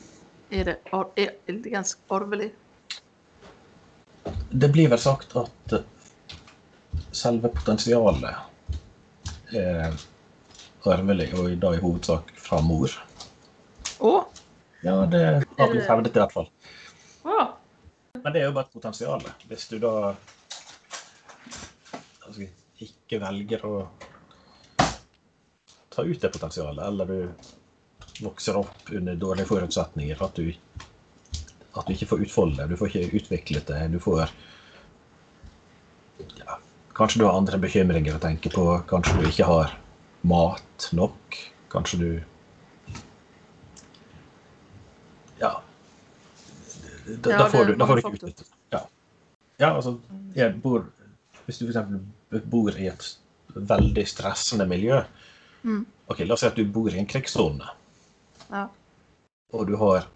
[0.50, 0.76] Er, det,
[1.16, 2.50] er intelligens arvelig?
[4.50, 5.86] Det blir vel sagt at eh,
[7.12, 8.34] selve potensialet
[9.54, 9.94] er
[10.86, 12.92] arvelig, og da i hovedsak fra mor.
[14.00, 14.12] Å!
[14.82, 15.24] Ja, det
[15.58, 16.48] har blitt hevdet i hvert fall.
[17.28, 17.38] Å!
[18.20, 19.26] Men det er jo bare et potensial.
[19.48, 19.92] Hvis du da
[22.26, 22.48] altså,
[22.80, 23.74] ikke velger å
[25.90, 30.50] ta ut det potensialet, eller du vokser opp under dårlige forutsetninger, at du,
[31.74, 34.26] at du ikke får utfolde det, du får ikke utviklet det, du får
[36.40, 36.58] ja,
[36.96, 39.76] Kanskje du har andre bekymringer å tenke på, kanskje du ikke har
[40.26, 41.38] mat nok,
[41.72, 42.10] kanskje du
[45.40, 45.54] Ja.
[47.20, 48.82] Da, da får du, da får du ikke utnyttet ja.
[49.62, 49.96] ja, altså
[50.36, 50.84] jeg bor,
[51.46, 52.44] Hvis du f.eks.
[52.52, 53.06] bor i et
[53.54, 55.02] veldig stressende miljø
[55.60, 55.82] Mm.
[56.08, 57.66] ok, La oss si at du bor i en krigssone,
[58.48, 58.62] Ja.
[59.52, 60.06] og du har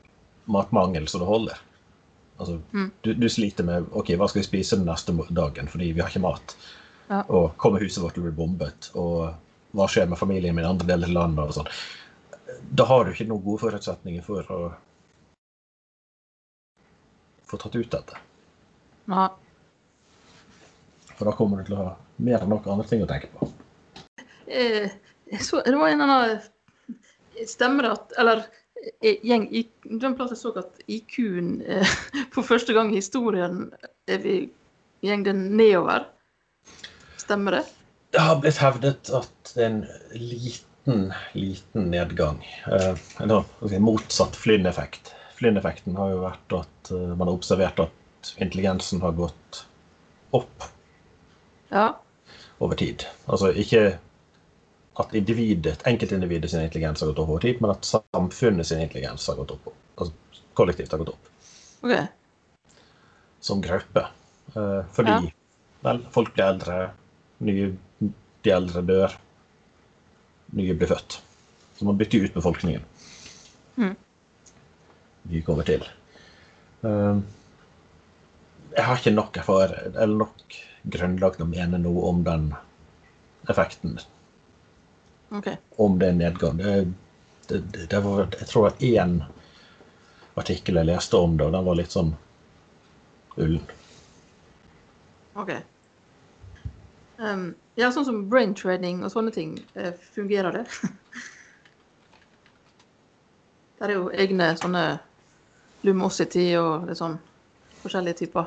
[0.47, 1.59] matmangel så det holder.
[2.39, 2.91] Altså, Mm.
[3.03, 6.11] du, du sliter med ok, hva skal vi spise den neste dagen fordi vi har
[6.11, 6.57] ikke mat.
[7.09, 7.23] Ja.
[7.29, 9.35] Og kommer huset vårt til å bli bombet, og
[9.77, 11.45] hva skjer med familien min i andre deler av landet?
[11.45, 11.69] og sånn.
[12.75, 14.73] Da har du ikke noen gode forutsetninger for å
[17.47, 18.19] få tatt ut dette.
[19.13, 19.29] Nei.
[21.15, 21.93] For da kommer du til å ha
[22.25, 23.51] mer enn noen andre ting å tenke på.
[24.49, 24.91] Eh,
[25.41, 26.43] så, det var en eller annen
[27.49, 28.43] Stemmer det at Eller
[29.03, 31.95] gjeng, i, den plass jeg så at IQ-en eh,
[32.35, 33.67] for første gang i historien
[34.11, 34.37] er vi
[35.05, 36.07] gjeng den nedover.
[37.21, 37.65] Stemmer det?
[38.15, 39.81] Det har blitt hevdet at det er en
[40.15, 42.41] liten, liten nedgang.
[42.71, 42.95] Eh,
[43.25, 45.15] eller ok, motsatt Flynn-effekt.
[45.39, 49.65] Flynn-effekten har jo vært at eh, man har observert at intelligensen har gått
[50.37, 50.69] opp
[51.75, 51.89] Ja.
[52.63, 53.03] over tid.
[53.27, 53.99] Altså ikke
[54.97, 59.27] at individet, enkeltindividet sin intelligens har gått opp over tid, men at samfunnet sin intelligens
[59.27, 59.73] har gått opp.
[59.97, 61.31] Altså kollektivt har gått opp.
[61.83, 62.07] Okay.
[63.41, 64.07] Som gruppe.
[64.55, 65.21] Eh, fordi Ja.
[65.83, 66.91] vel, folk blir eldre,
[67.39, 67.77] nye,
[68.43, 69.17] de eldre dør,
[70.53, 71.21] nye blir født.
[71.77, 72.83] Så man bytter ut befolkningen.
[73.77, 73.97] Mm.
[75.23, 75.83] Vi kommer til.
[76.85, 77.21] Eh,
[78.77, 82.55] jeg har ikke nok erfaring, eller nok grunnlag til å mene noe om den
[83.49, 83.99] effekten
[85.31, 85.49] ok.
[85.77, 86.57] om det er nedgang.
[86.57, 86.93] Det,
[87.49, 89.17] det, det, var, jeg tror det var én
[90.35, 92.15] artikkel jeg leste om det, og den var litt sånn
[93.37, 93.63] ullen.
[95.35, 95.55] ok.
[97.19, 100.65] Um, ja, sånn som brain training og sånne ting, eh, fungerer det?
[103.75, 104.83] Det er jo egne sånne
[105.85, 107.19] lumosity og litt sånn
[107.83, 108.47] forskjellige typer.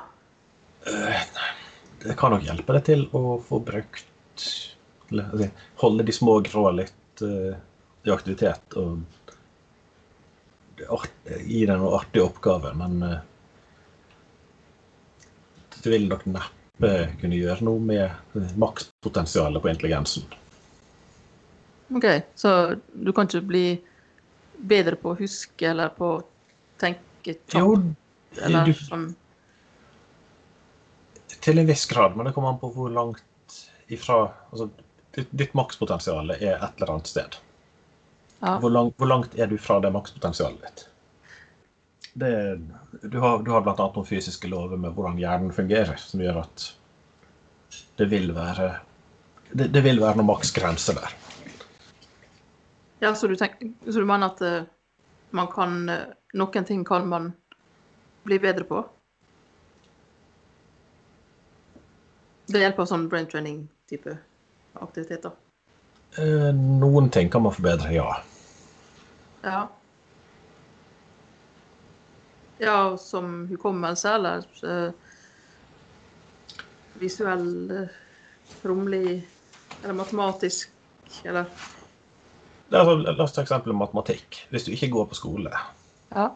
[2.01, 4.47] Det kan nok hjelpe deg til å få brukt
[5.11, 5.49] eller, altså,
[5.83, 7.53] Holde de små grå litt uh,
[8.07, 8.99] i aktivitet og
[10.77, 13.17] gi deg noen artige oppgaver, men uh,
[15.83, 16.91] du vil nok neppe
[17.21, 20.25] kunne gjøre noe med eh, makspotensialet på intelligensen.
[21.95, 22.51] OK, så
[22.93, 23.67] du kan ikke bli
[24.57, 26.19] bedre på å huske eller på å
[26.81, 27.55] tenke kjapt?
[27.55, 27.77] Jo,
[28.43, 29.07] eller du, som...
[31.45, 33.23] til en viss grad, men det kommer an på hvor langt
[33.87, 34.67] ifra altså,
[35.17, 37.37] ditt, ditt makspotensial er et eller annet sted.
[38.39, 38.59] Ja.
[38.61, 40.83] Hvor, lang, hvor langt er du fra det makspotensialet ditt?
[42.17, 42.31] Det,
[43.01, 43.73] du, har, du har bl.a.
[43.77, 46.67] noen fysiske lover med hvordan hjernen fungerer, som gjør at
[47.97, 48.75] det vil være
[49.51, 51.17] det, det vil være noen maksgrense der.
[53.01, 54.69] Ja, så du, tenker, så du mener at eh,
[55.37, 56.05] man kan eh,
[56.37, 57.29] Noen ting kan man
[58.27, 58.81] bli bedre på?
[62.51, 64.17] Det hjelper sånn brain training-type
[64.81, 65.31] aktiviteter?
[66.17, 68.07] Eh, noen ting kan man forbedre, ja.
[69.43, 69.67] Ja.
[72.57, 74.91] Ja, som hukommelse eller eh,
[76.97, 77.97] visuell, eh,
[78.65, 79.27] romlig
[79.83, 80.71] eller matematisk
[81.23, 81.45] eller
[82.69, 84.41] la oss ta eksempel matematikk.
[84.49, 85.53] Hvis du ikke går på skole,
[86.11, 86.31] Ja.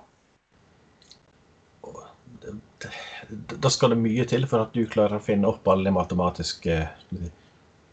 [3.62, 6.78] da skal det mye til for at du klarer å finne opp alle de matematiske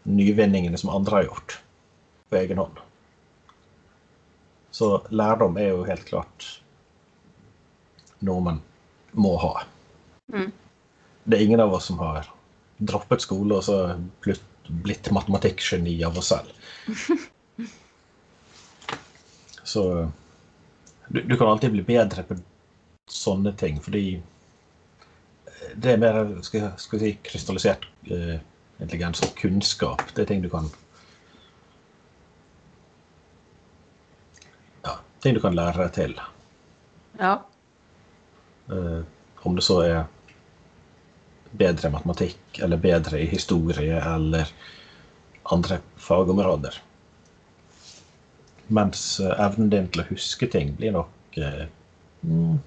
[0.03, 1.59] nyvinningene som andre har gjort
[2.29, 2.81] på egen hånd.
[4.71, 6.49] Så lærdom er jo helt klart
[8.25, 8.61] noe man
[9.13, 9.55] må ha.
[10.35, 10.51] Mm.
[11.25, 12.29] Det er ingen av oss som har
[12.79, 13.97] droppet skole og så
[14.69, 16.55] blitt matematikkgeni av oss selv.
[19.69, 19.83] Så
[21.09, 22.39] du, du kan alltid bli bedre på
[23.13, 24.23] sånne ting, fordi
[25.77, 28.39] det er mer skal, skal si, krystallisert eh,
[28.79, 30.03] intelligens og kunnskap.
[30.14, 30.71] Det er ting du kan
[34.85, 36.19] Ja, ting du kan lære deg til.
[37.19, 37.38] Ja.
[38.71, 39.03] Uh,
[39.43, 40.03] om det så er
[41.59, 44.51] bedre i matematikk, eller bedre i historie, eller
[45.53, 46.77] andre fagområder.
[48.69, 51.62] Mens eh, evnen din til å huske ting blir nok uh,
[52.21, 52.59] mm,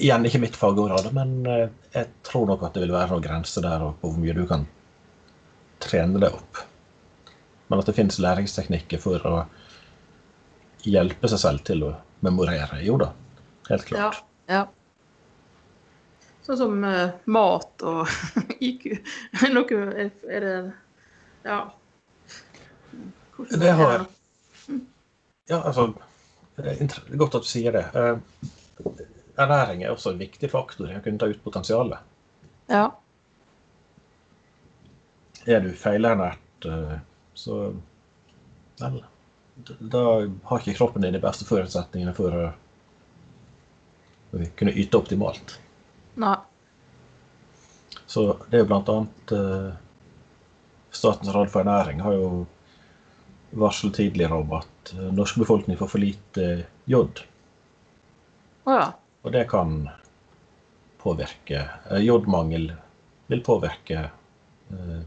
[0.00, 3.64] Igjen ikke mitt fagområde, men eh, jeg tror nok at det vil være noen grenser
[3.66, 4.64] der på hvor mye du kan
[5.84, 6.62] trene det opp.
[7.68, 9.34] Men at det finnes læringsteknikker for å
[10.88, 12.80] hjelpe seg selv til å memorere.
[12.84, 13.12] Jo da,
[13.68, 14.22] helt klart.
[14.50, 14.66] ja.
[16.46, 18.08] Sånn som uh, mat og
[18.70, 18.86] IQ.
[19.52, 20.54] Noe er, det
[21.44, 21.60] Ja.
[23.36, 24.06] Hvordan Det har
[25.48, 25.92] Ja, altså
[26.60, 27.86] det Godt at du sier det.
[27.96, 28.18] Eh,
[29.36, 31.98] Ernæring er også en viktig faktor i å kunne ta ut potensialet.
[32.70, 32.88] Ja.
[35.46, 36.98] Er du feilernært, eh,
[37.34, 37.62] så
[38.80, 39.02] Vel,
[39.92, 40.02] da
[40.48, 42.44] har ikke kroppen din de beste forutsetningene for å
[44.56, 45.58] kunne yte optimalt.
[46.20, 46.36] Nei.
[48.06, 49.70] Så det er jo blant annet eh,
[50.90, 52.30] Statens råd for ernæring har jo
[53.60, 56.46] varslet tidligere om at eh, norsk befolkning får for lite
[56.90, 57.22] jod.
[58.66, 58.88] Å ja.
[59.22, 59.88] Og det kan
[61.00, 62.72] påvirke eh, Jodmangel
[63.26, 63.98] vil påvirke
[64.70, 65.00] eh,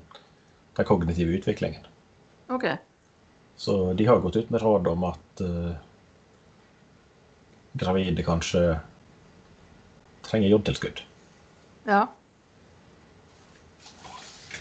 [0.75, 1.85] den kognitive utviklingen.
[2.47, 2.65] OK.
[3.55, 5.73] Så de har gått ut med råd om at eh,
[7.73, 8.79] gravide kanskje
[10.21, 11.01] trenger jodtilskudd.
[11.83, 12.07] Ja.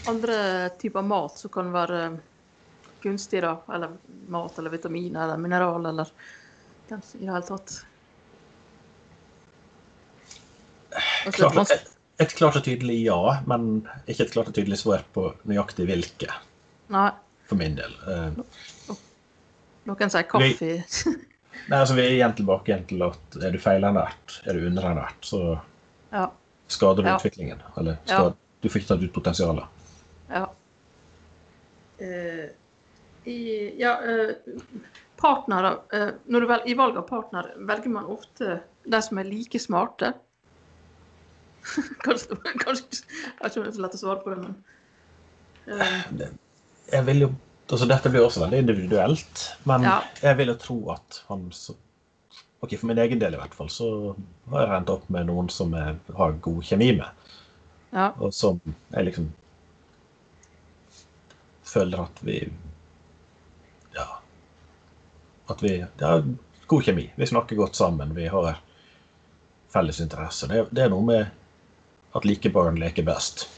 [0.07, 2.17] Andre typer mat som kan være
[3.01, 3.57] gunstig, da.
[3.73, 6.09] Eller mat eller vitaminer eller mineral eller
[6.89, 7.61] i det hele tatt.
[7.61, 7.85] Altså,
[11.31, 15.29] Klart, et, et klart og tydelig ja, men ikke et klart og tydelig svar på
[15.47, 16.27] nøyaktig hvilke,
[16.93, 17.09] Nei.
[17.47, 17.93] for min del.
[18.07, 18.95] Eh,
[19.87, 20.67] Noen sier kaffe.
[21.69, 25.19] Nei, altså Vi er igjen tilbake igjen til at er du feilernært, er du underernært,
[25.27, 25.59] så
[26.11, 26.29] Ja.
[26.67, 27.17] skader du Ja.
[27.17, 27.61] utviklingen.
[27.77, 28.33] Eller Ja.
[28.61, 29.65] du får ikke tatt ut potensialet.
[30.29, 30.47] Ja.
[32.01, 32.49] Uh,
[33.25, 34.33] i, ja, uh,
[35.15, 39.23] partnere uh, Når du vel, I valg av partner velger man ofte de som er
[39.23, 40.13] like smarte.
[42.05, 43.03] kanskje, kanskje
[43.41, 46.31] Jeg ikke så lett å svare på det, men eh,
[46.91, 47.29] Jeg vil jo,
[47.69, 49.99] altså Dette blir også veldig individuelt, men Ja.
[50.21, 51.75] jeg vil jo tro at han så,
[52.63, 53.87] ok, For min egen del i hvert fall, så
[54.51, 57.29] har jeg endt opp med noen som jeg har god kjemi med.
[57.93, 58.09] Ja.
[58.19, 59.31] Og som jeg liksom
[61.73, 62.41] føler at vi
[63.95, 64.07] Ja.
[65.49, 66.23] At vi har
[66.67, 67.11] god kjemi.
[67.15, 68.15] Vi snakker godt sammen.
[68.15, 68.55] Vi har
[69.73, 70.47] felles interesser.
[70.47, 71.25] Det, det er noe med
[72.13, 73.49] at like barn leker best.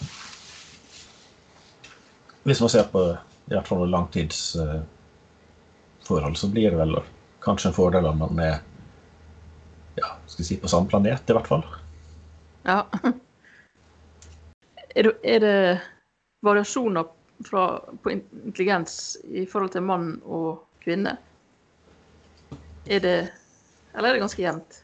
[2.44, 6.96] Hvis man ser på i hvert fall langtidsforhold, så blir det vel
[7.46, 8.56] kanskje en fordel om man er
[9.96, 11.64] ja, skal jeg si på samme planet, i hvert fall.
[12.68, 12.82] ja.
[14.96, 15.82] Er det, er det
[16.40, 17.04] variasjoner
[17.44, 21.18] fra, på intelligens i forhold til mann og kvinne?
[22.88, 23.18] Er det
[23.92, 24.80] Eller er det ganske jevnt?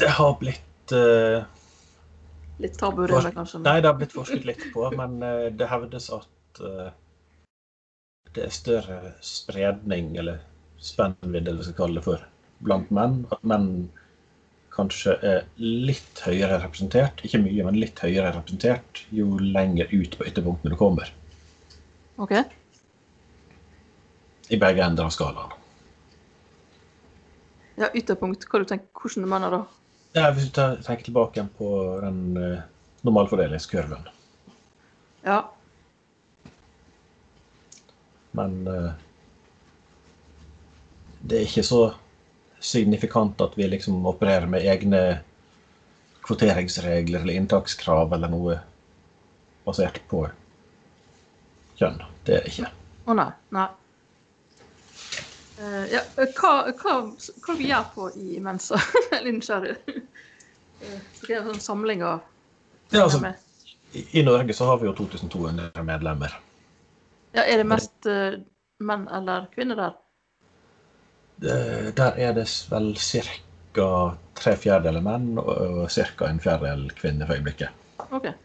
[0.00, 1.44] Det har blitt eh,
[2.58, 3.58] Litt tabu det, kanskje?
[3.58, 6.88] men- Nei, det har blitt forsket litt på, men eh, det hevdes at uh,
[8.32, 10.40] det er større spredning, eller
[10.80, 12.24] spennvidde, eller hva vi skal kalle det for,
[12.64, 13.18] blant menn.
[13.32, 13.68] At menn
[14.76, 20.26] kanskje er litt høyere representert, ikke mye, men litt høyere representert, jo lenger ut på
[20.28, 21.12] ytterpunktene du kommer.
[22.20, 22.34] OK?
[24.52, 25.52] I begge ender av skalaen.
[27.76, 28.46] Ja, ytterpunkt.
[28.48, 29.64] Hva du tenker, hvordan du mener da?
[30.16, 31.68] Ja, hvis du tenker tilbake igjen på
[32.00, 32.62] den eh,
[33.04, 34.06] normalfordelingskurven.
[35.26, 35.42] Ja.
[38.32, 38.94] Men eh,
[41.20, 41.82] det er ikke så
[42.64, 45.02] signifikant at vi liksom opererer med egne
[46.24, 48.56] kvoteringsregler eller inntakskrav eller noe
[49.66, 50.24] basert på
[51.76, 52.00] kjønn.
[52.24, 52.72] Det er det ikke.
[53.04, 53.30] Å nei.
[53.54, 53.68] Nei.
[55.58, 56.02] Eh, ja,
[56.36, 56.94] hva, hva,
[57.44, 58.78] hva vi gjør på i Mensa?
[59.16, 59.76] Er nysgjerrig.
[60.76, 62.20] Uh, det er en sånn samling av
[62.92, 63.40] Ja, altså, med.
[64.12, 66.34] I Norge så har vi jo 2200 medlemmer.
[67.32, 68.36] Ja, er det mest uh,
[68.84, 69.96] menn eller kvinner der?
[71.40, 73.88] Uh, Der er det vel ca.
[74.36, 76.28] tre fjerdedeler menn og ca.
[76.28, 77.72] en fjerdedel kvinner for øyeblikket.
[78.10, 78.36] Okay.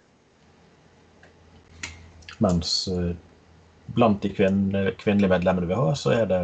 [2.40, 3.12] Mens uh,
[3.92, 6.44] blant de kvinne, kvinnelige medlemmene vi har, så er det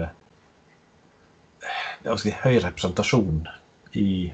[2.08, 3.42] er høy representasjon
[3.98, 4.32] i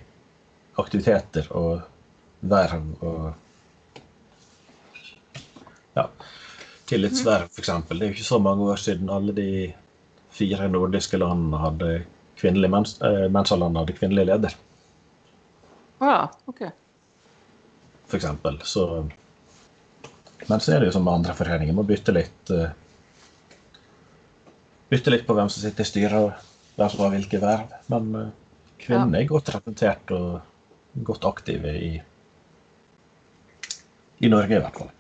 [0.81, 1.83] aktiviteter og
[2.43, 3.33] verv og
[5.93, 6.07] ja,
[6.89, 7.71] tillitsverv, f.eks.
[7.89, 9.49] Det er jo ikke så mange år siden alle de
[10.33, 11.89] fire nordiske landene hadde
[12.39, 14.55] kvinnelig mens, eh, hadde kvinnelig leder,
[16.03, 16.29] ja.
[16.45, 16.61] OK.
[18.07, 18.25] f.eks.
[18.63, 19.09] Så
[20.47, 22.71] Men så er det jo som med andre foreninger, må bytte litt eh,
[24.89, 27.75] Bytte litt på hvem som sitter i styret har hvilke verv.
[27.91, 28.31] Men eh,
[28.81, 31.93] kvinnene er godt representert og godt aktive i
[34.23, 34.91] i Norge, i hvert fall.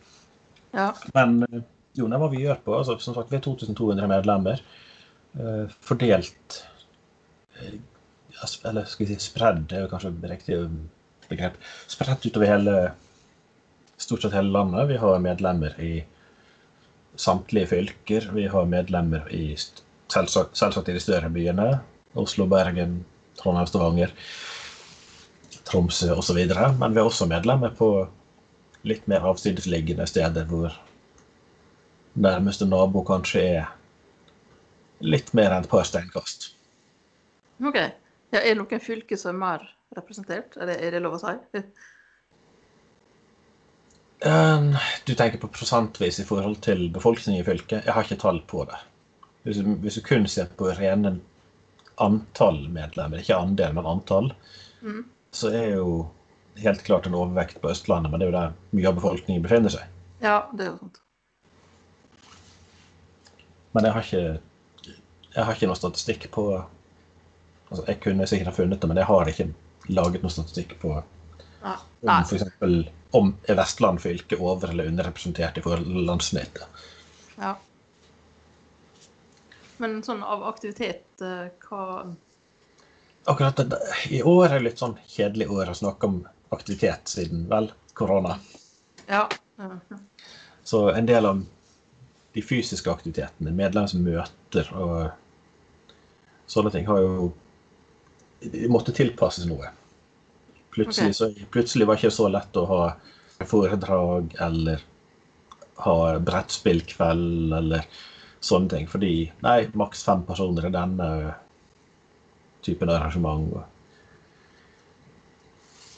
[0.73, 0.89] Ja.
[1.15, 1.63] Men eh,
[1.97, 2.75] jo, er hva vi gjør på.
[2.77, 4.63] Altså, som sagt, vi er 2200 medlemmer.
[5.39, 6.59] eh, fordelt
[7.61, 7.79] eh,
[8.65, 10.57] Eller skal vi si spredd, det er kanskje riktig
[11.29, 11.55] begrep.
[11.87, 12.77] Spredt utover hele
[13.97, 14.89] stort sett hele landet.
[14.89, 15.93] Vi har medlemmer i
[17.15, 18.31] samtlige fylker.
[18.33, 19.53] Vi har medlemmer i
[20.13, 21.69] selvsagt, selvsagt i de større byene.
[22.19, 22.99] Oslo, Bergen,
[23.39, 24.13] Trondheim, Stavanger,
[25.65, 26.39] Tromsø osv.
[26.79, 27.89] Men vi er også medlemmer på
[28.87, 30.73] litt mer avsidesliggende steder hvor
[32.19, 33.71] nærmeste nabo kanskje er
[35.03, 36.51] litt mer enn et par steinkast.
[37.63, 37.79] OK.
[38.33, 39.65] Ja, er det noen fylker som er mer
[39.97, 40.57] representert?
[40.57, 41.33] Er det, er det lov å si?
[44.23, 44.73] Um,
[45.05, 47.83] Du tenker på prosentvis i forhold til befolkningen i fylket?
[47.83, 48.79] Jeg har ikke tall på det.
[49.43, 51.17] Hvis hvis du kun ser på rene
[52.01, 54.31] antall medlemmer, ikke andel, men antall,
[54.81, 55.05] Mm.
[55.31, 56.09] så er jo
[56.57, 59.69] helt klart en overvekt på Østlandet, men det er jo der mye av befolkningen befinner
[59.69, 59.85] seg.
[60.21, 60.99] Ja, det er jo sant.
[63.73, 64.39] Men jeg har ikke,
[65.35, 66.47] jeg har ikke noe statistikk på
[67.71, 69.47] altså Jeg kunne sikkert ha funnet det, men jeg har ikke
[69.89, 70.91] laget noe statistikk på
[71.63, 71.77] ja.
[72.03, 72.43] om f.eks.
[73.13, 76.67] om Vestland fylke over- eller underrepresentert i forhold til landsnittet.
[77.39, 77.55] Ja.
[79.81, 82.13] Men sånn av aktivitet, eh, hva
[83.25, 83.59] Akkurat
[84.11, 86.17] I år er det litt sånn kjedelig år å snakke om
[86.51, 88.35] aktivitet siden vel korona.
[89.07, 89.29] Ja.
[90.63, 91.39] Så en del av
[92.33, 95.13] de fysiske aktivitetene, medlemsmøter og
[96.51, 97.31] sånne ting, har jo
[98.67, 99.71] måtte tilpasses noe.
[100.73, 101.19] Plutselig, okay.
[101.19, 102.81] så, plutselig var det ikke så lett å ha
[103.47, 104.83] foredrag eller
[105.83, 107.85] ha brettspillkveld eller
[108.43, 108.87] sånne ting.
[108.91, 109.13] Fordi
[109.45, 111.09] nei, maks fem personer i denne
[112.63, 113.53] typen arrangement.
[113.53, 113.63] Wow,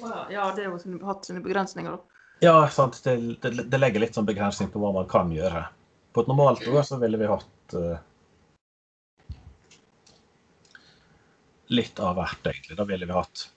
[0.10, 2.22] ja, Ja, det har jo hatt sine begrensninger, da.
[2.44, 3.00] Ja, sant.
[3.04, 5.66] Det, det, det legger litt sånn begrensning på hva man kan gjøre.
[6.14, 7.98] På et normalt år så ville vi hatt uh,
[11.74, 12.78] litt av hvert, egentlig.
[12.78, 13.48] Da ville vi hatt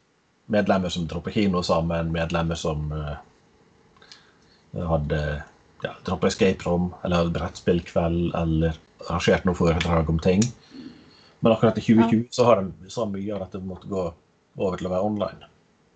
[0.49, 3.19] medlemmer som dro på kino sammen, medlemmer som uh,
[4.73, 5.23] hadde
[5.85, 10.43] ja, dra escape rom eller brettspillkveld, eller arrangert noen foredrag om ting.
[11.41, 14.09] Men akkurat i 2020 så har en så mye av dette måttet gå
[14.59, 15.51] over til å være online.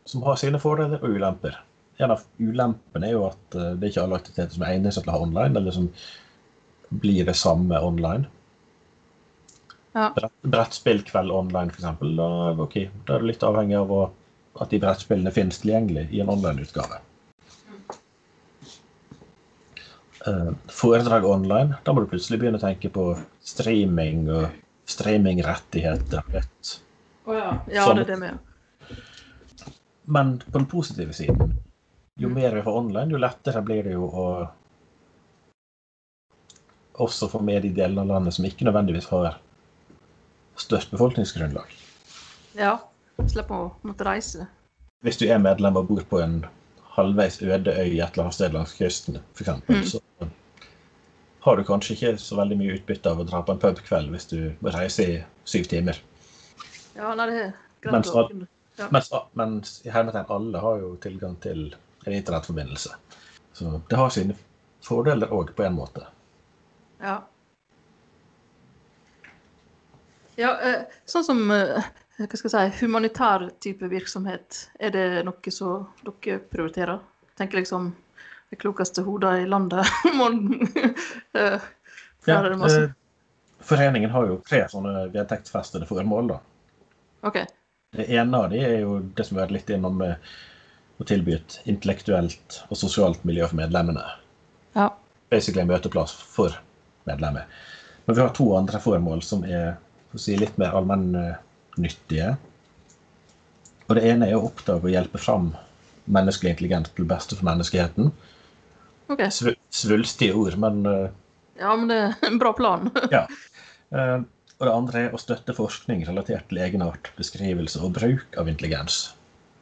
[0.06, 1.56] Som har sine fordeler og ulemper.
[2.02, 5.02] En av ulempene er jo at eh, det er ikke alle aktiviteter som er seg
[5.02, 5.90] til å ha online, eller som
[7.02, 8.28] blir det samme online.
[9.92, 10.08] Ja.
[10.16, 12.02] Brett, brettspillkveld online, f.eks.
[12.16, 12.28] Da,
[12.64, 14.02] okay, da er det litt avhengig av å,
[14.62, 16.96] at de brettspillene finnes tilgjengelig i en online-utgave.
[16.96, 17.08] Eh,
[20.70, 23.08] foredrag online, da må du plutselig begynne å tenke på
[23.42, 24.48] streaming og
[24.90, 26.22] streamingrettigheter.
[26.32, 26.72] Vet.
[27.26, 27.52] Oh, ja.
[27.70, 28.00] Ja, Sånn.
[28.00, 28.98] det er det med.
[30.04, 31.56] Men på den positive siden,
[32.18, 34.26] jo mer vi får online, jo lettere blir det jo å
[37.02, 39.38] også få med de delene av landet som ikke nødvendigvis har
[40.60, 41.70] størst befolkningsgrunnlag.
[42.58, 42.78] Ja.
[43.28, 44.48] Slipper å måtte reise.
[45.02, 46.44] hvis du er medlem og bor på en
[46.96, 49.84] halvveis øde øy et eller annet sted langs kysten, f.eks., mm.
[49.88, 50.00] så
[51.42, 54.28] har du kanskje ikke så veldig mye utbytte av å dra på en pubkveld hvis
[54.30, 55.16] du må reise i
[55.48, 55.98] syv timer.
[56.94, 57.48] Ja, nei, det er
[57.82, 58.28] greit Mens, å
[58.78, 58.88] ja.
[58.94, 61.72] mens, mens i hermetegn alle har jo tilgang til
[62.04, 62.94] en internettforbindelse.
[63.58, 64.36] Så det har sine
[64.84, 66.06] fordeler òg, på en måte.
[67.02, 67.18] Ja.
[70.38, 75.54] Ja, eh, sånn som eh, hva skal jeg si, humanitær type virksomhet, er det noe
[75.54, 77.00] som dere prioriterer?
[77.38, 77.92] Tenker liksom
[78.52, 79.88] de klokeste hodene i landet
[81.38, 81.62] eh,
[82.28, 82.90] ja, eh,
[83.64, 86.34] Foreningen har jo tre sånne vedtektsfestede formål.
[86.34, 86.38] da.
[87.30, 87.46] Okay.
[87.96, 90.32] Det ene av de er jo det som vi har vært litt innom med
[91.00, 94.04] å tilby et intellektuelt og sosialt miljø for medlemmene.
[94.76, 94.90] Ja.
[95.32, 96.58] Basically en møteplass for
[97.08, 97.48] medlemmer.
[98.04, 99.76] Men vi har to andre formål som er
[100.18, 100.76] si, litt mer
[101.72, 102.36] allmennyttige.
[103.88, 105.52] Og det ene er å oppdage og hjelpe fram
[106.04, 108.12] menneskelig intelligens til beste for menneskeheten.
[109.08, 109.30] Okay.
[109.70, 111.10] Svulstige ord, men uh,
[111.58, 112.90] Ja, men det er en bra plan.
[113.12, 113.26] ja.
[113.92, 114.22] Uh,
[114.58, 119.14] og det andre er å støtte forskning relatert til egenart, beskrivelse og bruk av intelligens.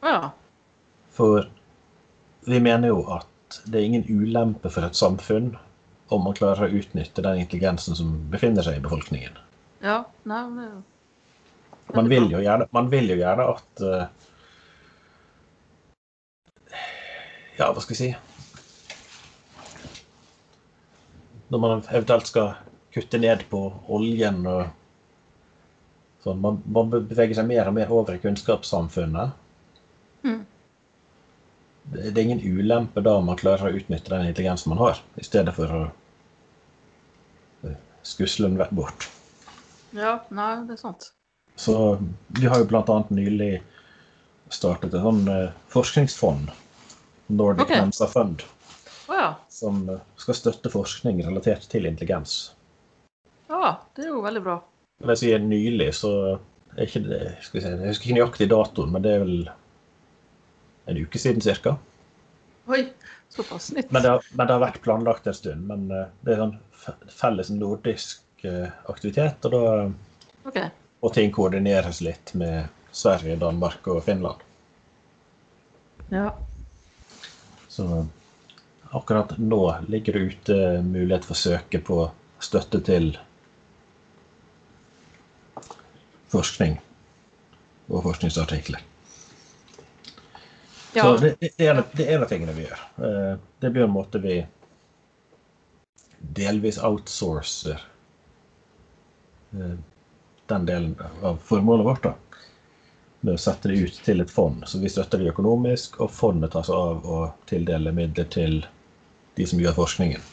[0.05, 0.31] Ja.
[1.11, 1.49] For
[2.45, 3.27] vi mener jo at
[3.65, 5.55] det er ingen ulempe for et samfunn
[6.11, 9.35] om man klarer å utnytte den intelligensen som befinner seg i befolkningen.
[9.81, 10.81] Ja, nei, det er jo
[11.95, 14.03] man vil jo gjerne, man vil jo gjerne at uh,
[17.59, 18.11] Ja, hva skal jeg si
[21.51, 22.53] når man eventuelt skal
[22.95, 23.59] kutte ned på
[23.91, 24.61] oljen og
[26.23, 26.39] sånn.
[26.43, 29.33] Man, man beveger seg mer og mer over i kunnskapssamfunnet.
[30.23, 30.41] Mm.
[31.91, 35.25] Det, det, er ingen ulempe da man klarer å utnytte den intelligensen man har, i
[35.27, 35.81] stedet for å
[37.67, 39.09] eh, skusle den bort.
[39.97, 41.11] Ja, nei, det er sant.
[41.61, 41.73] Så
[42.27, 42.95] vi har jo bl.a.
[43.13, 43.51] nylig
[44.49, 46.49] startet et sånn uh, forskningsfond.
[47.29, 47.83] Nordic okay.
[47.83, 48.41] Mensa Fund.
[49.05, 49.27] Oh, ja.
[49.49, 52.55] Som eh, skal støtte forskning relatert til intelligens.
[53.51, 54.57] Ja, det er jo veldig bra.
[55.03, 56.11] Når jeg sier nylig, så
[56.73, 59.37] er ikke det skal vi si, Jeg husker ikke nøyaktig datoen, men det er vel
[60.89, 61.77] en uke siden ca.
[62.73, 62.83] Oi,
[63.29, 63.93] såpass nytt.
[63.93, 65.69] Men det, har, men det, har, vært planlagt en stund.
[65.69, 66.57] Men eh, det er sånn
[67.21, 70.71] felles nordisk eh, aktivitet, og da okay.
[71.01, 74.43] Og ting koordineres litt med Sverige, Danmark og Finland.
[76.11, 76.33] Ja.
[77.67, 78.05] Så
[78.91, 81.99] akkurat nå ligger det ute mulighet for å søke på
[82.43, 83.13] støtte til
[86.31, 86.77] forskning
[87.91, 88.83] og forskningsartikler.
[90.93, 91.03] Ja.
[91.03, 92.81] Så det, det, er, det er en av tingene vi gjør.
[93.07, 94.41] Eh, det blir en måte vi
[96.35, 97.79] delvis outsourcer
[99.55, 99.77] eh,
[100.51, 100.93] den delen
[101.23, 102.03] av formålet vårt.
[102.09, 102.15] da
[103.21, 104.63] med å sette det ut til et fond.
[104.67, 108.63] Så vi støtter det økonomisk, og fondet tar seg av å tildele midler til
[109.37, 110.23] de som gjør forskningen.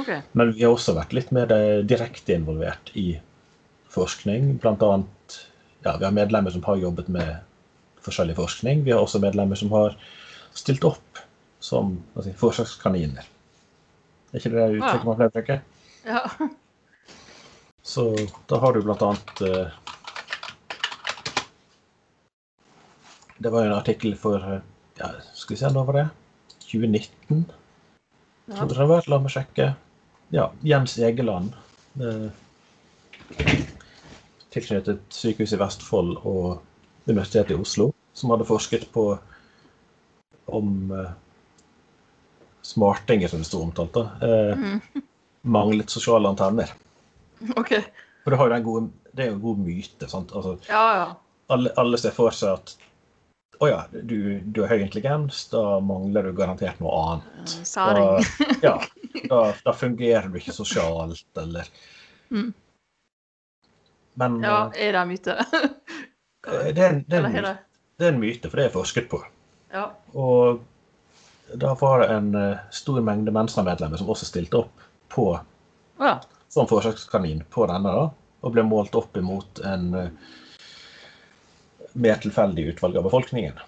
[0.00, 0.22] Okay.
[0.38, 1.50] Men vi har også vært litt mer
[1.82, 3.08] direkte involvert i
[3.90, 4.54] forskning.
[4.62, 5.38] Blant annet
[5.82, 7.40] ja, vi har medlemmer som har jobbet med
[8.04, 8.84] forskjellig forskning.
[8.86, 9.98] Vi har også medlemmer som har
[10.54, 11.24] stilt opp
[11.60, 13.26] som altså, forsøkskaniner.
[14.30, 15.60] Er ikke det uttrykket man pleier å bruke?
[16.06, 16.22] Ja.
[17.90, 18.04] Så
[18.50, 19.72] da har du blant annet uh,
[23.40, 24.44] Det var jo en artikkel for
[25.00, 26.08] ja, Skal vi se, når var det?
[26.70, 27.44] 2019?
[28.50, 28.56] Ja.
[28.56, 29.72] Tror det var, La meg sjekke.
[30.34, 31.54] Ja, Jens Egeland.
[31.98, 32.28] Eh,
[34.50, 36.60] tilknyttet Sykehuset i Vestfold og
[37.08, 39.06] Universitetet i Oslo, som hadde forsket på
[40.50, 41.10] om eh,
[42.66, 45.02] smartinger, som det sto omtalt, da, eh, mm.
[45.56, 46.74] manglet sosiale antenner.
[47.60, 47.74] Ok.
[48.24, 50.08] For det, gode, det er jo en god myte.
[50.08, 50.32] sant?
[50.36, 51.08] Altså, ja, ja.
[51.50, 52.76] Alle, alle ser for seg at
[53.60, 57.56] å ja, du, du, har høy intelligens, da mangler du garantert noe annet.
[57.68, 58.06] Saring.
[58.06, 58.74] Da, ja,
[59.32, 61.68] da, da, fungerer du ikke sosialt, eller
[62.32, 62.48] mm.
[64.20, 65.36] Men Ja, eh, er det en myte?
[66.48, 67.52] Eh, det, er en, det, er en myte,
[68.00, 69.20] det er en myte, for det er forsket på.
[69.76, 69.90] Ja.
[70.16, 70.64] Og
[71.60, 75.26] da var det en uh, stor mengde Mensa-medlemmer som også stilte opp på
[76.00, 76.16] ja.
[76.50, 78.06] Som forsøkskanin på denne, da,
[78.40, 80.36] og ble målt opp imot en uh,
[81.92, 83.58] mer tilfeldig utvalg av befolkningen.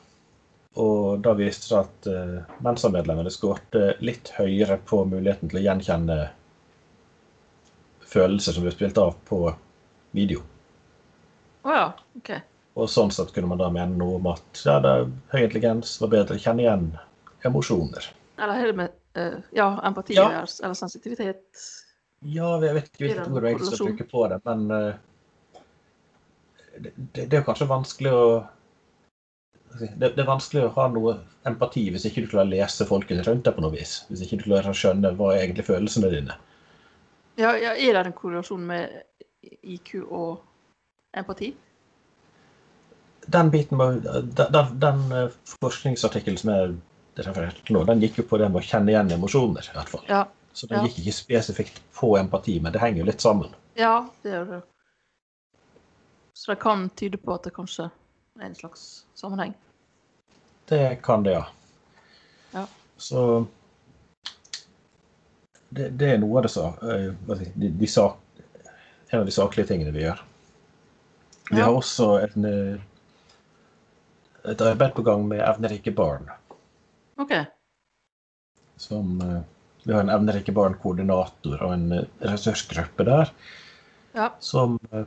[0.83, 5.67] Og da viste det seg at uh, Mensa-medlemmene skårte litt høyere på muligheten til å
[5.67, 6.21] gjenkjenne
[8.13, 9.45] følelser som ble spilt av på
[10.17, 10.43] video.
[11.63, 11.87] Oh ja,
[12.19, 12.33] ok.
[12.81, 14.97] Og sånn sett kunne man da mene noe om at ja, det,
[15.33, 16.91] høy intelligens var bedre å kjenne igjen
[17.47, 18.09] emosjoner.
[18.41, 20.29] Eller hele med uh, ja, empati ja.
[20.33, 21.67] eller sensitivitet.
[22.23, 24.93] Ja, jeg vet ikke hvilket ord jeg skal bruke på det, men uh,
[26.79, 28.27] det, det, er kanskje vanskelig å
[29.81, 31.17] det, det er vanskelig å ha noe
[31.49, 34.03] empati hvis ikke du klarer å lese folket rundt deg på noe vis.
[34.11, 36.37] Hvis ikke du klarer å skjønne hva er egentlig følelsene dine.
[37.41, 38.93] Ja, ja, er det en korrelasjon med
[39.65, 40.43] IQ og
[41.17, 41.55] empati?
[43.33, 44.05] Den biten med,
[44.37, 46.73] den, den, eh, forskningsartikkelen som jeg
[47.23, 49.65] refererte til nå, den gikk jo på det med å kjenne igjen emosjoner.
[49.65, 50.05] i hvert fall.
[50.11, 50.83] Ja, Så det Ja.
[50.87, 53.55] gikk ikke spesifikt på empati, men det henger jo litt sammen.
[53.75, 54.63] ja det gjør det.
[56.35, 57.91] Så det kan tyde på at det kanskje
[58.41, 59.55] er en slags sammenheng.
[60.69, 61.47] Det kan det, ja.
[62.53, 62.67] Ja.
[62.97, 63.47] Så
[65.71, 67.13] det, det er noe av det sa, eh,
[67.55, 68.19] de, de sak,
[69.11, 70.21] en av de saklige tingene vi gjør.
[71.51, 72.81] Vi har også en, eh,
[74.53, 76.29] et arbeid på gang med evnerike barn.
[77.21, 77.33] OK.
[78.77, 79.43] Som, eh,
[79.83, 83.33] vi har en evnerike barn-koordinator og en eh, ressursgruppe der
[84.15, 84.31] Ja.
[84.41, 85.07] som eh,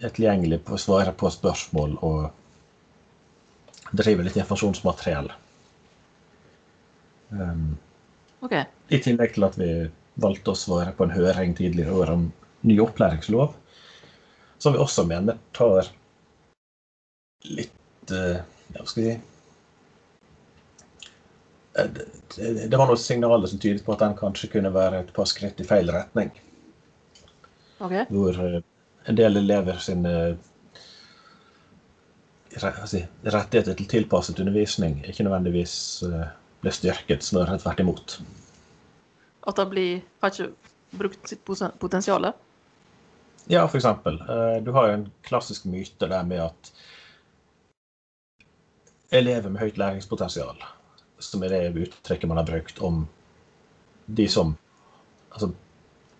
[0.00, 2.30] er tilgjengelig på å svare på spørsmål og
[3.92, 5.32] drive litt informasjonsmateriell.
[7.30, 7.78] Um,
[8.40, 8.64] okay.
[8.88, 9.70] I tillegg til at vi
[10.22, 12.28] valgte å svare på en høring tidligere i år om
[12.66, 13.52] ny opplæringslov,
[14.62, 15.90] som vi også mener tar
[17.50, 18.40] litt uh,
[18.70, 19.14] Ja, skal vi si
[21.74, 25.60] det, var noen signaler som tydet på at den kanskje kunne være et par skritt
[25.62, 26.32] i feil retning.
[27.80, 28.04] Okay.
[28.10, 28.60] Hvor eh,
[29.08, 30.14] en del elever sine
[32.60, 35.74] re- rettigheter til tilpasset undervisning ikke nødvendigvis
[36.08, 36.26] eh,
[36.60, 38.18] ble styrket, snarere tvert imot.
[39.48, 40.50] At de blir Har ikke
[40.98, 42.32] brukt sitt poten- potensial?
[43.48, 46.72] Ja, eh, Du har en klassisk myte der med at
[49.10, 50.56] elever med høyt læringspotensial,
[51.20, 53.04] som er det uttrykket man har brukt om
[54.06, 54.54] de som
[55.30, 55.52] altså,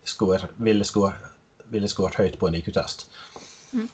[0.07, 3.09] skår, ville, scoret høyt på en IQ-test.
[3.71, 3.89] Mhm.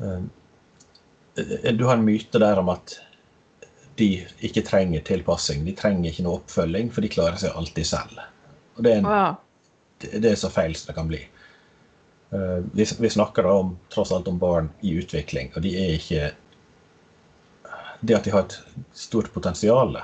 [0.00, 2.98] Eh, Du har en myte der om at
[3.96, 5.64] de ikke trenger tilpassing.
[5.64, 8.20] De trenger ikke noe oppfølging, for de klarer seg alltid selv.
[8.76, 9.34] Og det er en wow.
[10.00, 11.20] det det er så feil som det kan bli.
[12.32, 15.96] Eh, vi, vi snakker da om, tross alt om barn i utvikling, og de er
[15.98, 16.30] ikke
[18.00, 18.58] Det at de har et
[18.96, 19.98] stort potensial,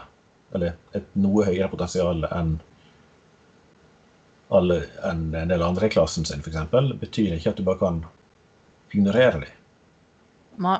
[0.54, 2.58] eller et noe høyere potensial enn
[4.54, 8.02] alle, enn en del andre i klassen sin, f.eks., betyr ikke at du bare kan
[8.94, 9.54] ignorere dem.
[10.66, 10.78] Nei.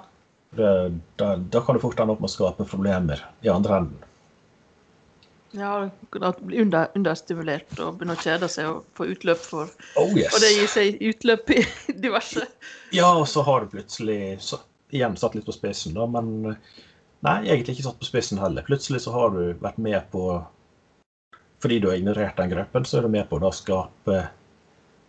[0.57, 4.05] Da, da kan du fort ende opp med å skape problemer i andre enden.
[5.57, 5.89] Ja,
[6.21, 10.35] at bli under, understimulert og begynne å kjede seg og få utløp for Oh yes!
[10.35, 11.63] Og det gir seg utløp i
[12.05, 12.45] diverse
[12.93, 14.59] Ja, og så har du plutselig så,
[14.93, 16.59] igjen satt litt på spissen, da, men
[17.27, 18.63] Nei, egentlig ikke satt på spissen heller.
[18.67, 20.29] Plutselig så har du vært med på
[21.65, 24.19] Fordi du har ignorert den gruppen, så er du med på å skape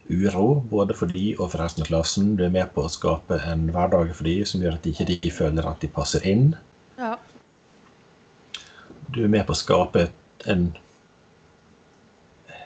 [0.09, 2.29] uro, både for de og for resten av klassen.
[2.39, 5.33] Du er med på å skape en hverdag for de som gjør at de ikke
[5.35, 6.53] føler at de passer inn.
[6.97, 7.17] Ja.
[9.11, 10.07] Du er med på å skape
[10.47, 10.69] en,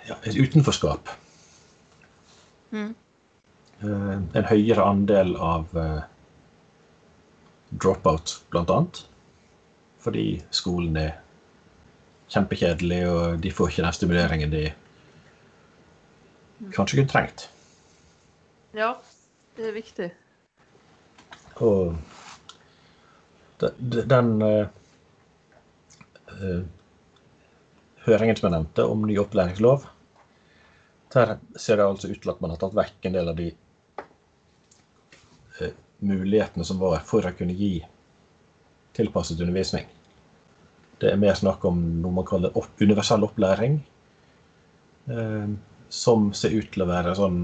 [0.08, 1.10] ja, et utenforskap.
[2.72, 2.93] Mm.
[3.82, 6.02] Eh, en høyere andel av eh,
[7.82, 9.08] dropout, blant annet.
[10.02, 11.12] Fordi skolen er
[12.32, 14.64] kjempekjedelig, og de får ikke den stimuleringen de
[16.74, 17.49] kanskje kunne trengt.
[18.78, 18.93] ja.
[19.58, 20.06] Det er viktig.
[21.60, 21.95] Og
[23.60, 24.68] de- de- den eh,
[28.06, 29.84] høringen som jeg nevnte om ny opplæringslov,
[31.14, 33.49] der ser det altså ut til at man har tatt vekk en del av de
[35.62, 37.74] uh, mulighetene som var for å kunne gi
[38.98, 39.88] tilpasset undervisning.
[41.02, 43.80] Det er mer snakk om noe man kaller opp, universell opplæring,
[45.10, 45.48] eh,
[45.89, 47.42] som ser ut til å være sånn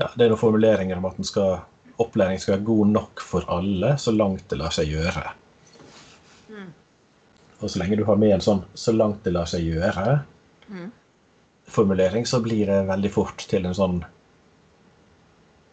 [0.00, 1.58] ja, Det er noen formuleringer om at den skal,
[2.00, 5.26] opplæring skal være god nok for alle, så langt det lar seg gjøre.
[6.48, 6.70] Mm.
[7.60, 10.22] Og så lenge du har med en sånn 'så langt det lar seg gjøre'
[10.70, 10.90] Mm.
[11.66, 14.04] formulering, så blir det veldig fort til en sånn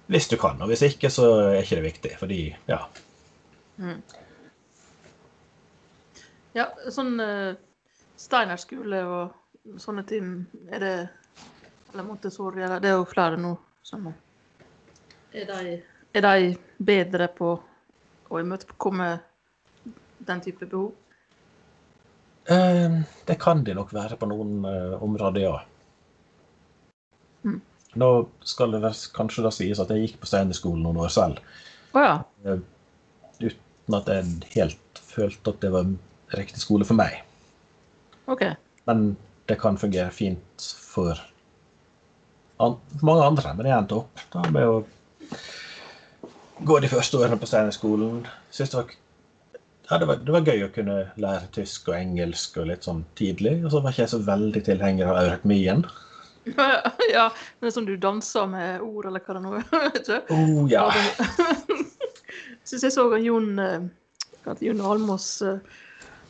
[0.08, 2.12] Hvis du kan, og hvis ikke, så er ikke det viktig.
[2.18, 2.78] Fordi, ja.
[3.78, 4.02] Mm.
[6.58, 7.54] Ja, sånn uh,
[8.18, 10.32] Steiner skole og sånne ting,
[10.74, 10.94] er det
[11.94, 13.54] Eller Montessori, eller det er jo flere nå
[13.86, 14.08] som
[15.32, 15.76] Er de,
[16.14, 17.52] er de bedre på
[18.28, 19.12] å imøtekomme
[20.28, 20.92] den type behov?
[22.50, 25.58] Eh, det kan de nok være på noen eh, områder, ja.
[27.44, 27.60] Mm.
[28.00, 28.10] Nå
[28.48, 31.42] skal det kanskje da sies at jeg gikk på Steinerskolen noen år selv.
[31.92, 32.16] Oh, ja.
[32.48, 33.58] eh,
[33.88, 35.88] uten at jeg helt følte at det var
[36.36, 37.24] riktig skole for meg.
[38.28, 38.56] Okay.
[38.86, 39.16] Men
[39.48, 41.18] det kan fungere fint for,
[42.60, 43.54] an mange andre.
[43.56, 44.82] Men jeg endte opp da med å
[46.68, 48.26] gå de første årene på Steinerskolen.
[48.52, 48.92] Det var,
[49.90, 53.06] ja, det, var, det var gøy å kunne lære tysk og engelsk og litt sånn
[53.16, 53.62] tidlig.
[53.64, 55.86] Og så var ikke jeg så veldig tilhenger av eurytmien.
[57.16, 57.30] ja,
[57.60, 59.72] men som du danser med ord, eller hva det nå er.
[59.94, 60.34] vet du?
[60.36, 60.90] Oh, ja.
[62.68, 63.60] Syns jeg så Jon,
[64.48, 65.60] at Jon Almås eh,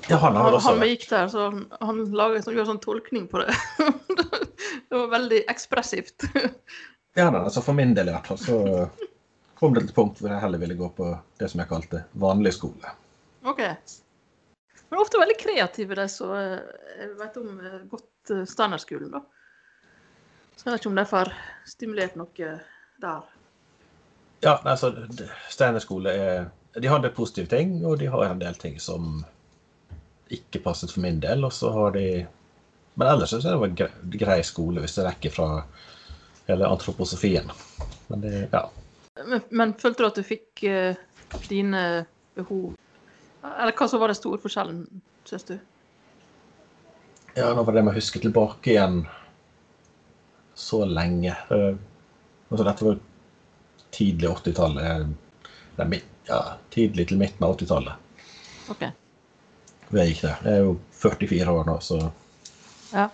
[0.07, 3.41] ja, han han, han gikk der, så han, han laget, sånn- gjorde sånn tolkning på
[3.41, 3.55] det.
[4.89, 6.27] det var veldig ekspressivt.
[7.17, 8.57] Ja, da, altså For min del i hvert fall så
[9.57, 11.07] kom det til et punkt hvor jeg heller ville gå på
[11.41, 12.91] det som jeg kalte vanlig skole.
[13.49, 13.63] OK.
[14.91, 16.59] Men ofte veldig kreative, de som eh,
[16.99, 19.23] jeg vet om eh, godt eh, standardskolen, da.
[20.53, 21.33] Så jeg vet ikke om de får
[21.73, 22.51] stimulert noe
[23.01, 23.25] der.
[24.39, 24.93] Ja, altså
[25.49, 26.45] Steiner skole er
[26.77, 29.23] De har del positive ting, og de har en del ting som
[30.29, 31.45] ikke passet for min del.
[31.45, 32.25] Og så har de
[32.95, 35.47] Men ellers så er det en grei, skole hvis det rekker fra
[36.47, 37.51] hele antroposofien.
[38.07, 38.67] Men det Ja.
[39.25, 40.93] Men, men følte du at du fikk uh,
[41.49, 42.75] dine behov
[43.41, 44.83] Eller hva så var det store forskjellen,
[45.25, 45.55] syns du?
[47.33, 48.99] Ja, nå var det med å huske tilbake igjen
[50.53, 51.33] så lenge.
[51.49, 51.73] Uh,
[52.47, 52.99] Altså, dette var
[53.95, 55.07] tidlig 80-tallet.
[56.27, 56.39] Ja,
[56.73, 57.93] tidlig til midten av 80-tallet.
[58.73, 58.91] Okay.
[59.95, 60.39] Jeg gikk der.
[60.43, 61.99] Jeg er jo 44 år nå, så
[62.93, 63.07] Ja.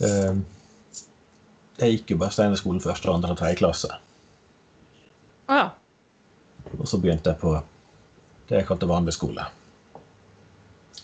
[0.00, 0.34] eh,
[1.78, 3.88] Jeg gikk jo bare Steinerskolen første, andre og tredje klasse.
[5.48, 5.66] Å ja.
[6.78, 7.52] Og så begynte jeg på
[8.48, 9.44] det jeg kalte vanlig skole.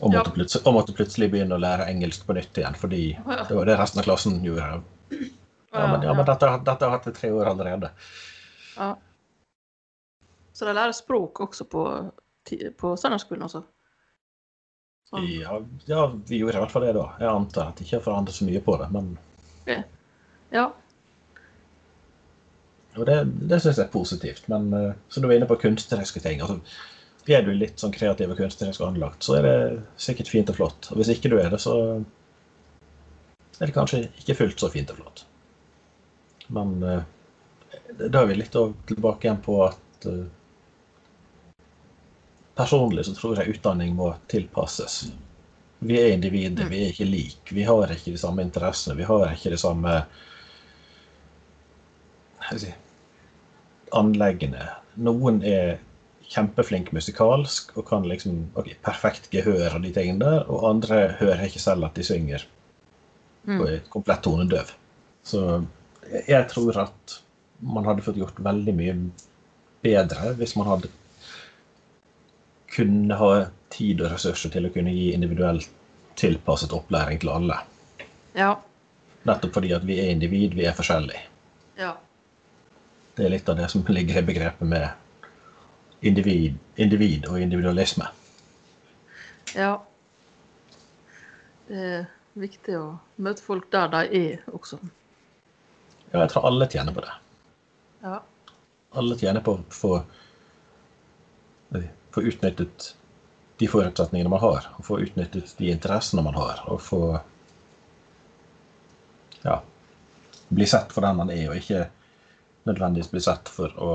[0.00, 0.18] Og Ja.
[0.22, 3.44] måtte, plutselig, og måtte plutselig begynne å lære engelsk på nytt igjen, fordi Ja.
[3.44, 4.82] det var det resten av klassen gjorde.
[5.72, 7.90] Ja, men, ja, men dette, har- dette har jeg hatt i tre år allerede.
[8.76, 8.90] Ja.
[10.52, 11.84] Så de lærer språk også på,
[12.76, 13.62] på søndagsskolen også?
[15.08, 15.24] Sånn.
[15.32, 15.56] Ja,
[15.88, 17.06] ja, vi gjorde i hvert fall det da.
[17.20, 19.14] Jeg antar at de ikke har forandret så mye på det, men
[20.52, 20.66] Ja.
[22.96, 23.16] og det,
[23.48, 24.48] det syns jeg er positivt.
[24.52, 26.58] Men uh, som du var inne på kunstneriske ting altså,
[27.32, 29.56] Er du litt sånn kreativ og kunstnerisk anlagt, så er det
[29.96, 30.88] sikkert fint og flott.
[30.90, 31.76] Og hvis ikke du er det, så
[33.60, 35.22] er det kanskje ikke fullt så fint og flott.
[36.52, 37.02] Men eh,
[37.98, 38.54] da er vi litt
[38.88, 40.24] tilbake igjen på at eh,
[42.52, 45.06] Personlig så tror jeg utdanning må tilpasses.
[45.80, 47.54] Vi er individer, vi er ikke like.
[47.56, 48.98] Vi har ikke de samme interessene.
[48.98, 49.94] Vi har ikke de samme
[52.60, 52.74] si,
[53.96, 54.68] anleggene.
[55.00, 55.80] Noen er
[56.28, 61.46] kjempeflink musikalsk og kan liksom ok, perfekt gehør og de tingene der, og andre hører
[61.48, 62.44] ikke selv at de synger
[63.42, 63.60] Mm.
[63.60, 64.68] og er komplett tonedøv.
[65.26, 65.40] Så
[66.10, 67.20] jeg- tror at
[67.60, 68.96] man hadde fått gjort veldig mye
[69.82, 70.88] bedre hvis man hadde
[72.72, 75.68] kunne ha tid og ressurser til å kunne gi individuelt
[76.16, 77.58] tilpasset opplæring til alle.
[78.36, 78.56] Ja.
[79.28, 81.20] Nettopp fordi at vi er individ, vi er forskjellige.
[81.78, 81.94] Ja.
[83.16, 84.88] Det er litt av det som ligger i begrepet med
[86.02, 88.08] individ, individ og individualisme.
[89.54, 89.76] Ja.
[91.68, 92.86] Det er viktig å
[93.22, 94.80] møte folk der de er også.
[96.12, 97.12] Ja, jeg tror alle tjener på det.
[98.02, 98.18] Ja.
[99.00, 99.92] Alle tjener på å få,
[102.12, 102.92] få utnyttet
[103.62, 107.02] de forutsetningene man har, og få utnyttet de interessene man har, og få
[109.46, 109.56] ja,
[110.52, 111.86] bli sett for den man er, og ikke
[112.68, 113.92] nødvendigvis bli sett for å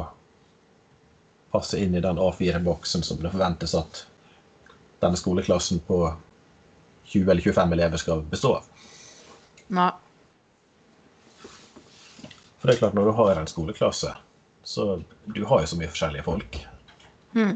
[1.53, 4.03] passe inn i den A4-boksen som det forventes at
[5.03, 6.01] denne skoleklassen på
[7.07, 8.68] 20 eller 25 elever skal bestå av.
[9.78, 9.91] Nei.
[12.68, 14.09] For det er klart, når du har en skoleklasse,
[14.68, 14.86] så
[15.32, 16.57] du har jo så mye forskjellige folk.
[17.32, 17.53] Mm.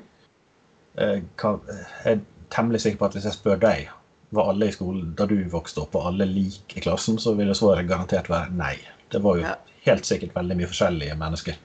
[0.96, 2.22] Jeg, kan, jeg er
[2.56, 3.90] temmelig sikker på at hvis jeg spør deg
[4.32, 7.56] var alle i skolen da du vokste opp, og alle like i klassen, så ville
[7.60, 8.78] svaret garantert være nei.
[9.12, 9.58] Det var jo Ja.
[9.84, 11.60] helt sikkert veldig mye forskjellige mennesker.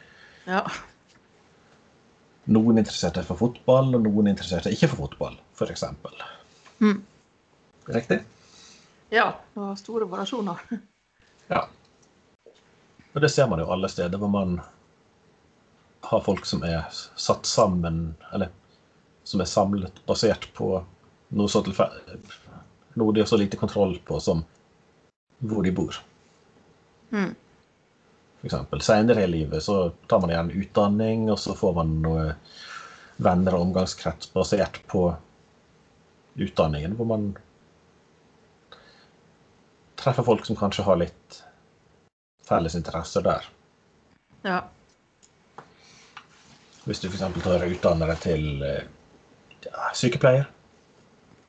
[0.50, 0.64] Ja.
[2.50, 5.84] Noen interesserte for fotball, og noen interesserte ikke for fotball, f.eks.
[6.82, 6.98] Mm.
[7.94, 8.24] Riktig?
[9.14, 9.30] ja.
[9.54, 10.66] Det var store variasjoner.
[11.46, 11.68] Ja.
[13.16, 14.58] Og det ser man jo alle steder hvor man
[16.04, 18.50] har folk som er satt sammen, eller
[19.24, 20.68] som er samlet basert på
[21.36, 24.44] noe så, noe de har så lite kontroll på som
[25.40, 25.96] hvor de bor.
[27.10, 27.32] Mm.
[28.44, 28.84] Eksempel.
[28.84, 32.28] Senere i livet så tar man igjen utdanning, og så får man noe
[33.16, 35.08] venner og omgangskrets basert på
[36.36, 37.30] utdanningen, hvor man
[39.96, 41.42] treffer folk som kanskje har litt
[42.46, 43.46] felles interesser der.
[44.46, 44.60] Ja.
[46.86, 47.24] Hvis du f.eks.
[47.42, 48.84] tar og utdanner deg til eh,
[49.66, 50.46] ja, sykepleier.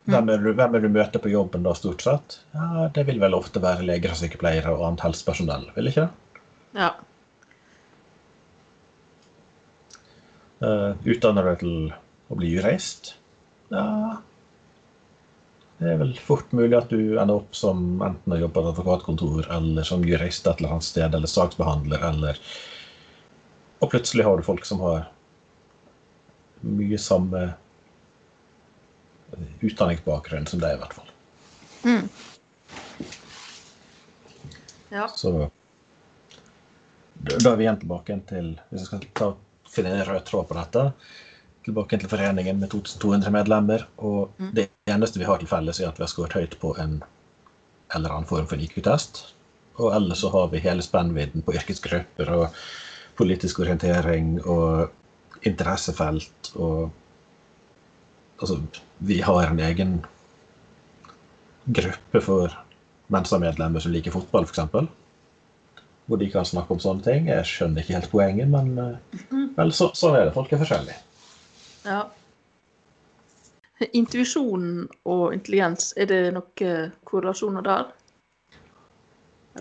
[0.08, 2.40] Hvem er, du, hvem vil, du møter på jobben da, stort sett?
[2.56, 6.42] Ja, Det vil vel ofte være leger og sykepleiere og annet helsepersonell, vil ikke det?
[6.78, 6.94] Ja.
[10.64, 11.76] Uh, utdanner du deg til
[12.32, 13.12] å bli jurist?
[13.70, 14.18] Ja
[15.78, 18.70] Det er vel fort mulig at du ender opp som enten å jobbe på et
[18.72, 22.40] advokatkontor eller som jurist et eller annet sted, eller saksbehandler, eller
[23.80, 25.04] Og plutselig har du folk som har
[26.66, 27.44] mye samme
[29.62, 31.12] utdanningsbakgrunn som deg, i hvert fall.
[31.86, 32.10] Mm.
[34.90, 35.06] Ja.
[35.14, 35.34] Så
[37.28, 39.28] da er vi igjen tilbake til Hvis jeg skal ta,
[39.70, 40.84] finne en rød tråd på dette
[41.68, 43.86] Tilbake til foreningen med 2200 medlemmer.
[43.98, 44.52] Og Mm.
[44.56, 47.02] det eneste vi har til felles, er at vi har skåret høyt på en
[47.96, 49.26] eller annen form for IQ-test.
[49.78, 52.48] Og ellers så har vi hele spennvidden på yrkesgrupper og
[53.18, 54.90] politisk orientering og
[55.44, 56.90] interessefelt og
[58.40, 58.60] Altså,
[59.00, 60.06] vi har en egen
[61.74, 62.54] gruppe for
[63.10, 64.60] Mensa-medlemmer som liker fotball, f.eks.
[66.06, 67.32] Hvor de kan snakke om sånne ting.
[67.32, 70.36] Jeg skjønner ikke helt poenget, men eh, vel, så, sånn er det.
[70.36, 71.00] Folk er forskjellige.
[71.88, 72.02] Ja.
[73.94, 77.92] Intuisjon og intelligens, er det noen korrelasjoner der?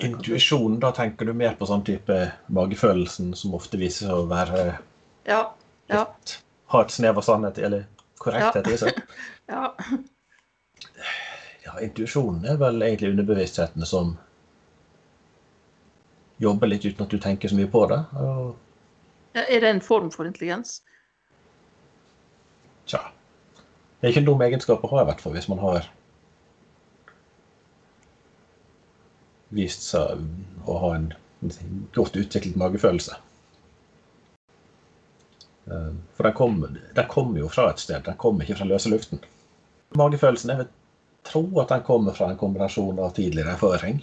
[0.04, 2.16] Intuisjon, da tenker du mer på sånn type
[2.52, 4.64] magefølelsen som ofte viser seg å være
[5.28, 5.42] Ja.
[5.88, 6.02] Ja.
[6.04, 6.38] litt
[6.72, 7.84] Ha et snev av sannhet, eller
[8.18, 9.00] korrekthet i seg.
[9.54, 9.68] ja.
[11.66, 14.16] Ja, intuisjonen er vel egentlig underbevisstheten som
[16.42, 18.02] jobber litt uten at du tenker så mye på det.
[18.20, 18.56] Og
[19.36, 20.82] Ja, Er det en form for intelligens?
[22.86, 23.02] Tja
[24.00, 25.86] Det er ikke en dum egenskap å ha, i hvert fall, hvis man har
[29.56, 30.26] vist seg
[30.66, 31.06] å ha en
[31.94, 33.16] godt utviklet magefølelse.
[35.70, 36.76] Eh, For den kommer
[37.08, 39.22] kommer jo fra et sted, den kommer ikke fra løse luften.
[39.96, 40.72] Magefølelsen, jeg vil
[41.26, 44.02] tro at den kommer fra en kombinasjon av tidligere erfaring.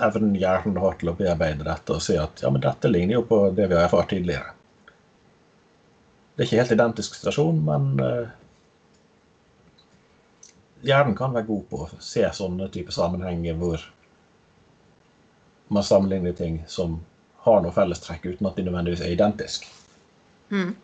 [0.00, 3.24] Evnen hjernen har til å bearbeide dette og si at ja, men dette ligner jo
[3.24, 4.52] på det vi har erfart tidligere.
[6.36, 8.28] Det er ikke helt identisk situasjon, men eh,
[10.84, 13.84] hjernen kan være god på å se sånne type sammenhenger hvor
[15.72, 16.98] man sammenligner ting som
[17.46, 19.70] har noe fellestrekk uten at de nødvendigvis er identiske.
[20.50, 20.74] Mm.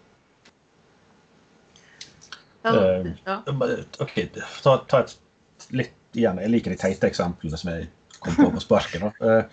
[2.62, 3.42] Ja, Eh, ja.
[3.98, 4.14] Ok,
[4.62, 5.16] ta, ta et
[5.74, 6.38] litt igjen.
[6.38, 7.88] Jeg liker de teite eksemplene som jeg
[8.22, 9.02] kom på på sparket.
[9.20, 9.44] Eh.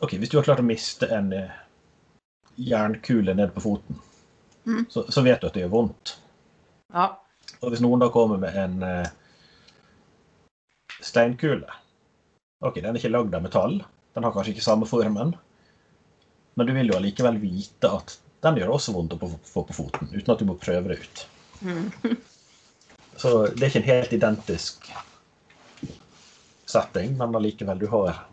[0.00, 1.54] Ok, Hvis du har klart å miste en eh,
[2.58, 4.00] jernkule ned på foten,
[4.68, 4.82] Mm.
[4.92, 6.16] så, så vet du at det gjør vondt.
[6.92, 7.06] ja.
[7.62, 9.06] Og hvis noen da kommer med en eh,
[11.02, 11.66] steinkule
[12.60, 13.76] Ok, den er ikke lagd av metall.
[14.14, 15.32] Den har kanskje ikke samme formen.
[16.58, 19.76] Men du vil jo allikevel vite at den gjør det også vondt å få- på
[19.76, 21.22] foten, uten at du må prøve det ut.
[21.62, 21.86] Mm.
[23.18, 24.90] Så det er ikke en helt identisk
[26.68, 28.24] setting, men allikevel, du har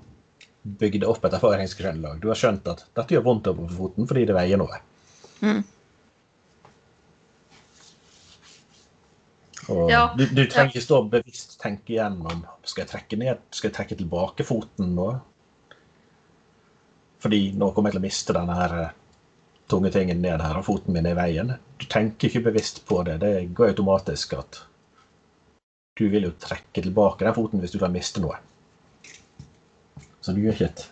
[0.65, 2.19] bygd opp et erfaringsgrunnlag.
[2.21, 4.81] Du har skjønt at dette gjør vondt over foten fordi det veier noe.
[5.45, 5.63] Mm.
[9.89, 13.71] Ja, du, du trenger ikke stå og bevisst tenke igjennom skal jeg trekke ned, skal
[13.71, 15.07] jeg trekke tilbake foten nå.
[17.23, 18.93] Fordi nå kommer jeg til å miste denne her eh,
[19.71, 21.55] tunge tingen ned her, og foten min er i veien.
[21.81, 23.17] Du tenker ikke bevisst på det.
[23.23, 24.61] Det går automatisk at
[25.97, 28.37] du vil jo trekke tilbake den foten hvis du kan miste noe.
[30.25, 30.85] Så du gjør ikke et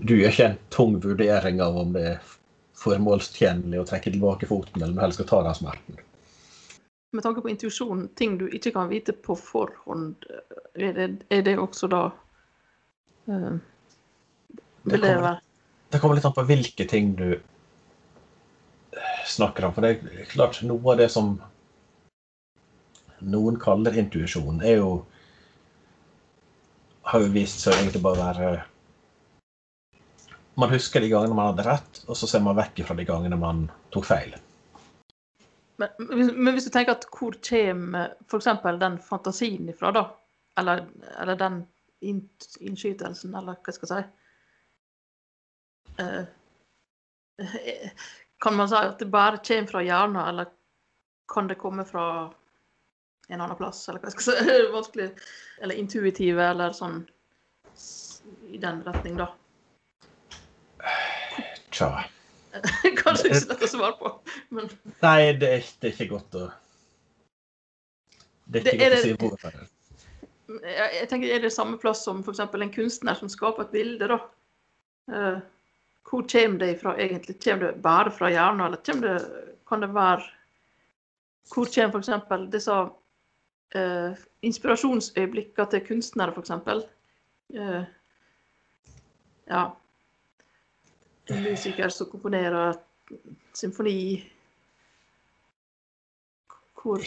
[0.00, 2.30] Du gjør ikke en tung vurdering av om det er
[2.78, 5.98] formålstjenlig å trekke tilbake foten, eller om du helst skal ta den smerten.
[7.12, 10.24] Med tanke på intuisjon, ting du ikke kan vite på forhånd,
[10.78, 12.02] er det, er det også da
[13.28, 13.58] uh,
[14.84, 15.40] Det kommer,
[15.92, 17.28] det kommer litt an på hvilke ting du
[19.28, 19.76] snakker om.
[19.76, 21.34] For det er klart, noe av det som
[23.18, 24.92] noen kaller intuisjon, er jo
[27.08, 28.50] har jo vist seg egentlig bare være
[30.58, 33.38] Man husker de gangene man hadde rett, og så ser man vekk fra de gangene
[33.38, 34.32] man tok feil.
[35.78, 38.48] Men, men men hvis du tenker at hvor kommer f.eks.
[38.80, 40.02] den fantasien ifra, da?
[40.58, 40.88] Eller,
[41.22, 41.60] eller den
[42.02, 44.08] innskytelsen, eller hva skal jeg si?
[46.02, 46.24] Eh,
[47.38, 47.90] eh,
[48.42, 50.50] kan man si at det bare kommer fra hjernen, eller
[51.30, 52.04] kan det komme fra
[53.28, 54.58] en annen plass, eller hva skal jeg si?
[54.76, 55.08] Vanskelig.
[55.62, 57.02] Eller intuitive, eller sånn
[58.52, 59.28] i den retning, da.
[61.70, 61.90] Tja.
[63.02, 64.10] Kanskje ikke så lett å svare på,
[64.56, 64.70] men
[65.02, 66.46] Nei, det er, det er ikke godt å
[68.48, 69.58] Det er ikke Det er godt å det- si hvorfor.
[70.64, 72.40] jeg, jeg tenker er det samme plass som f.eks.
[72.40, 74.18] en kunstner som skaper et bilde, da.
[75.12, 75.38] Uh,
[76.08, 77.36] hvor kommer det ifra egentlig?
[77.44, 79.18] Kommer det bare fra hjernen, eller det,
[79.68, 80.24] kan det være
[81.52, 82.48] Hvor kommer f.eks.
[82.52, 82.78] disse
[83.76, 86.50] uh, inspirasjonsøyeblikkene til kunstnere, f.eks.?
[87.48, 87.84] Eh,
[89.48, 89.62] ja.
[91.32, 92.76] en musiker som komponerer
[93.56, 94.20] symfoni
[96.76, 97.00] Hvor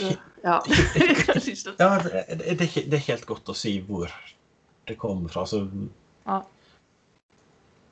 [0.43, 0.59] Ja.
[1.25, 4.09] Kanskje ikke Ja, det, det, er ikke, det er helt godt å si hvor
[4.87, 5.45] det kommer fra.
[5.45, 5.67] Altså,
[6.25, 6.41] Ja.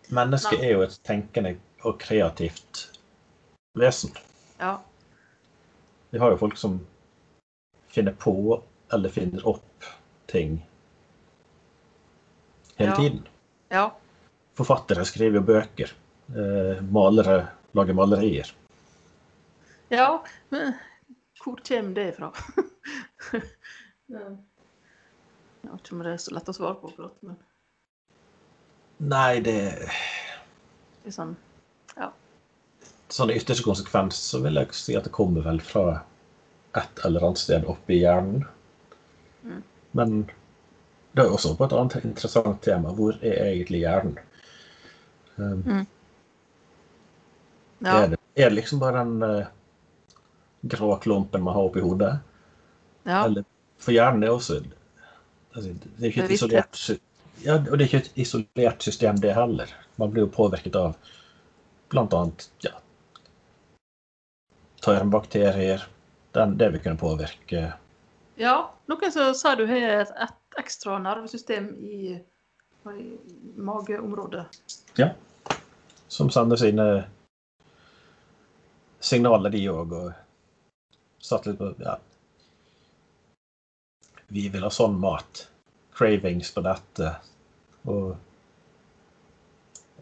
[0.09, 2.89] mennesket er jo et tenkende og kreativt
[3.77, 4.17] vesen.
[4.59, 4.77] ja.
[6.11, 6.79] Vi har jo folk som
[7.99, 8.33] finner på
[8.93, 9.87] eller finner opp
[10.31, 10.65] ting
[12.79, 12.95] hele Ja.
[12.95, 13.27] tiden.
[13.69, 13.95] ja.
[14.55, 15.91] Forfattere skriver jo bøker.
[16.35, 18.49] Eh, malere lager malerier.
[19.89, 20.73] Ja, men
[21.43, 22.31] hvor kommer det fra?
[24.09, 27.37] Jeg vet ikke om det er så lett å svare på akkurat, men
[28.99, 29.55] Nei, det
[30.99, 31.37] det er sånn
[33.09, 36.01] sånn i ytterste konsekvens så vil jeg si at det kommer vel fra
[36.77, 38.43] et eller annet sted oppe i hjernen.
[39.43, 39.61] Mm.
[39.91, 40.17] Men
[41.11, 42.93] det er også på et annet interessant tema.
[42.93, 44.19] Hvor er egentlig hjernen?
[45.37, 45.87] Um,
[47.79, 47.93] Ja.
[48.03, 49.45] er, det, er det liksom bare den uh,
[50.67, 52.17] grå klumpen man har oppi hodet?
[53.05, 53.25] ja.
[53.25, 53.45] Eller,
[53.79, 54.57] for hjernen er også
[55.55, 56.81] altså, Det er ikke et isolert
[57.45, 59.71] ja, og det er ikke et isolert system, det heller.
[59.95, 60.97] Man blir jo påvirket av
[61.95, 62.73] annet ja,
[64.83, 65.85] tarmbakterier.
[66.39, 67.67] Den, det vil kunne påvirke
[68.39, 68.71] ja.
[68.87, 72.13] Noen som sa du har et, et ekstra nervesystem i,
[72.87, 73.07] i
[73.59, 74.45] mageområdet.
[74.95, 75.09] Ja.
[76.07, 76.85] Som sender sine
[79.03, 79.91] signaler, de òg.
[79.91, 81.97] Og satt litt på Ja.
[84.31, 85.43] Vi vil ha sånn mat.
[85.99, 87.11] Cravings på dette.
[87.91, 88.15] Og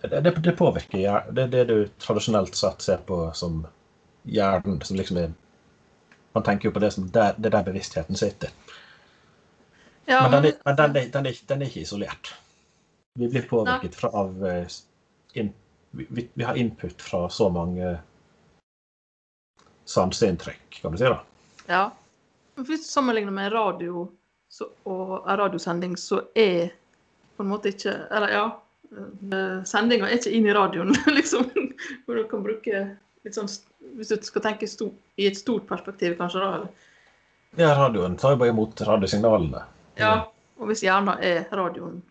[0.04, 1.34] det, det, det påvirker hjernen.
[1.34, 3.64] Det er det du tradisjonelt sett ser på som
[4.30, 4.78] hjernen.
[4.86, 5.34] Som liksom er
[6.38, 8.52] Man tenker jo på det som det er der bevisstheten sitter.
[10.06, 12.30] Ja, Men, den, men den, den, er, den er ikke isolert.
[13.18, 14.68] Vi blir påvirket fra av eh,
[15.34, 15.50] in,
[15.98, 17.96] vi, vi har input fra så mange
[19.90, 21.10] sanseinntrykk, kan du si.
[21.10, 21.18] da.
[21.66, 21.82] Ja.
[22.62, 24.06] Hvis du sammenligner med radio
[24.54, 26.70] så, og en radiosending, så er
[27.34, 28.46] på en måte ikke Eller ja.
[29.34, 31.50] eh, Sendinga er ikke inn i radioen, liksom.
[32.06, 32.86] Hvor du kan bruke
[33.36, 33.50] sånn
[33.98, 36.56] Hvis du skal tenke sto, i et stort perspektiv, kanskje, da.
[36.56, 36.68] Eller?
[37.58, 39.64] Ja, radioen tar jo bare imot radiosignalene.
[39.98, 40.28] Ja.
[40.60, 42.02] Og hvis hjernen er radioen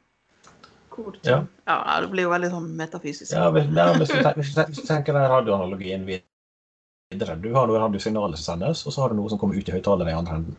[0.96, 1.42] hvor Ja.
[1.66, 2.00] ja.
[2.00, 3.32] Det blir jo veldig sånn metafysisk.
[3.32, 7.52] Ja, hvis, ja, hvis, du, tenker, hvis, du, ten- du tenker den radioanalogien videre Du
[7.54, 10.10] har noen radiosignaler som sendes, og så har du noe som kommer ut i høyttaleren
[10.10, 10.56] i andre enden.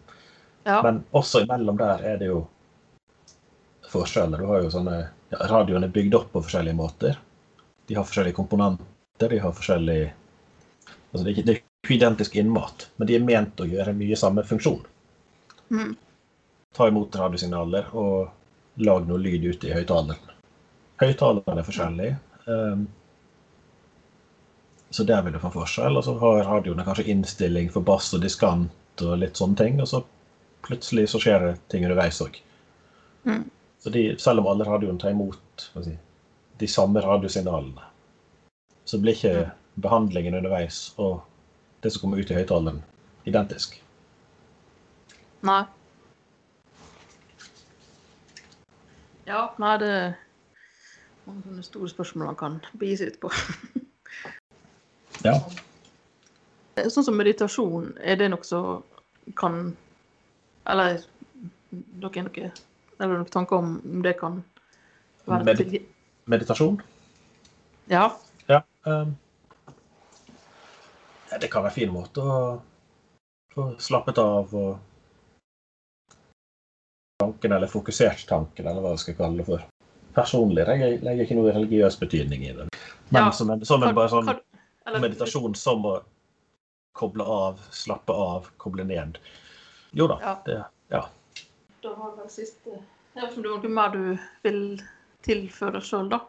[0.63, 0.81] Ja.
[0.83, 2.43] Men også imellom der er det jo
[3.89, 4.37] forskjeller.
[4.37, 4.95] Du har jo sånne
[5.31, 7.17] ja, Radioen er bygd opp på forskjellige måter.
[7.87, 10.13] De har forskjellige komponenter, de har forskjellig
[11.11, 13.95] altså det, er ikke, det er ikke identisk innmat, men de er ment å gjøre
[13.97, 14.83] mye samme funksjon.
[15.69, 15.95] Mm.
[16.77, 20.35] Ta imot radiosignaler og lag noe lyd ute i høyttaleren.
[21.01, 22.17] Høyttalerne er forskjellige.
[22.47, 22.87] Um,
[24.89, 25.97] så der vil du få forskjell.
[25.97, 29.81] Og så har radioene kanskje innstilling for bass og diskant og litt sånne ting.
[29.83, 30.01] Og så
[30.65, 32.39] plutselig så skjer det ting underveis òg.
[33.27, 33.43] Mm.
[33.83, 35.93] Så de, selv om alle radioene tar imot si,
[36.57, 37.83] de samme radiosignalene,
[38.87, 39.47] så blir ikke.
[39.81, 41.21] Behandlingen underveis og
[41.83, 42.79] det som kommer ut i høyttaleren,
[43.29, 43.77] identisk.
[45.45, 45.63] Nei.
[49.27, 50.13] Ja, nei, det er
[51.27, 53.33] mange sånne store spørsmål man kan begi seg ut på.
[55.25, 55.33] Ja.
[56.93, 58.83] Sånn som meditasjon, er det noe som
[59.39, 59.71] kan
[60.69, 60.99] Eller
[61.71, 62.51] dere er noe
[62.99, 64.43] Eller noen tanker om om det kan
[65.25, 65.81] være Medi-
[66.29, 66.77] Meditasjon?
[67.89, 68.11] Ja.
[68.47, 68.61] Ja.
[68.85, 69.26] um, ja,
[71.41, 72.37] det kan være en fin måte å
[73.53, 74.79] få slappet av og
[77.21, 79.63] tanken, eller fokusert tanken, eller hva jeg skal kalle det for.
[80.17, 82.67] Personlig legger jeg legger ikke noe religiøs betydning i det.
[83.09, 83.31] Men Ja.
[83.31, 84.29] som en, som en bare sånn
[84.85, 86.03] eller- meditasjon som å
[86.93, 89.17] koble av, slappe av, koble ned.
[89.93, 90.19] Jo da.
[90.21, 90.35] Ja.
[90.45, 91.03] Det, ja.
[91.83, 92.69] Da har vi vel siste
[93.15, 94.81] Jeg vet ikke om det er noe mer du vil
[95.23, 96.19] tilføre sjøl, da?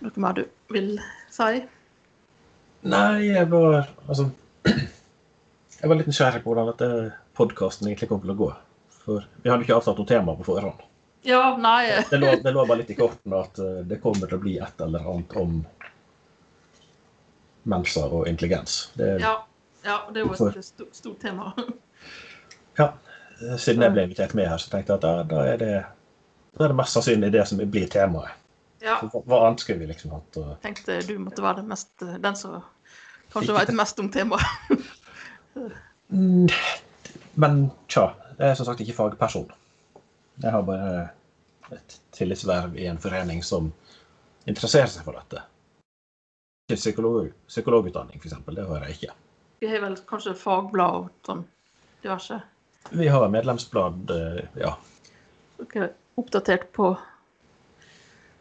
[0.00, 0.98] Noe mer du vil
[1.30, 1.66] si?
[2.88, 4.28] Nei, jeg var altså
[5.78, 6.88] Jeg var litt nysgjerrig på hvordan dette
[7.38, 8.48] podkasten egentlig kom til å gå.
[9.04, 10.80] For vi hadde ikke avtalt noe tema på forhånd.
[11.26, 14.38] Ja, nei Det lå, det lå bare litt i kortene at eh, det kommer til
[14.38, 15.58] å bli et eller annet om
[17.68, 18.90] mensa og intelligens.
[18.98, 19.34] Det, Ja,
[19.84, 21.52] ja det er jo et stort, stort tema.
[22.78, 22.92] ja,
[23.58, 25.72] siden jeg ble invitert med her, så tenkte jeg at da, da, er, det,
[26.58, 28.34] da er det mest sannsynlig det som blir temaet.
[28.82, 30.36] Ja, Hva, annet skulle vi liksom hatt?
[30.38, 32.60] å- tenkte du måtte være den, mest, den som
[33.32, 34.86] kanskje veit mest om temaet.
[36.08, 36.48] Mm,
[37.34, 39.50] Men tja, jeg er som sagt ikke fagperson.
[40.42, 41.08] Jeg har bare
[41.74, 43.72] et tillitsverv i en forening som
[44.48, 45.42] interesserer seg for dette.
[46.68, 48.38] Ikke psykolog, psykologutdanning, f.eks.
[48.46, 49.16] Det har jeg ikke.
[49.60, 51.44] Vi har vel kanskje fagblad og sånn
[52.04, 52.40] diverse.
[52.90, 54.74] Vi har medlemsblad, eh, ja.
[55.58, 56.92] Dere er oppdatert på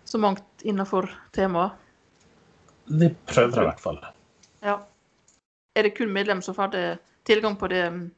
[0.07, 1.73] så mangt innenfor temaet.
[2.85, 3.97] Vi prøver i hvert fall.
[4.65, 4.79] Ja.
[5.75, 6.97] Er det kun medlem som får
[7.27, 8.11] tilgang på det mm,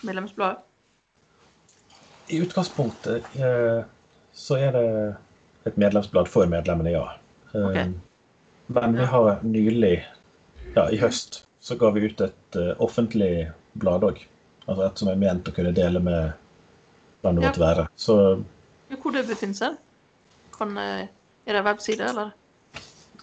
[0.00, 0.58] medlemsbladet?
[2.28, 3.84] I utgangspunktet eh,
[4.32, 4.88] så er det
[5.68, 7.06] et medlemsblad for medlemmene, ja.
[7.52, 7.92] Okay.
[8.66, 9.94] Men vi har nylig,
[10.74, 13.48] ja, i høst, så ga vi ut et eh, offentlig
[13.80, 14.20] blad òg.
[14.66, 16.34] Altså et som er ment å kunne dele med
[17.22, 17.48] hvem det Ja.
[17.48, 17.88] måtte være.
[17.96, 18.44] Så
[18.88, 19.76] Ja, Hvor det befinner seg?
[20.52, 21.08] Kan, eh,
[21.46, 22.30] er det en webside, eller?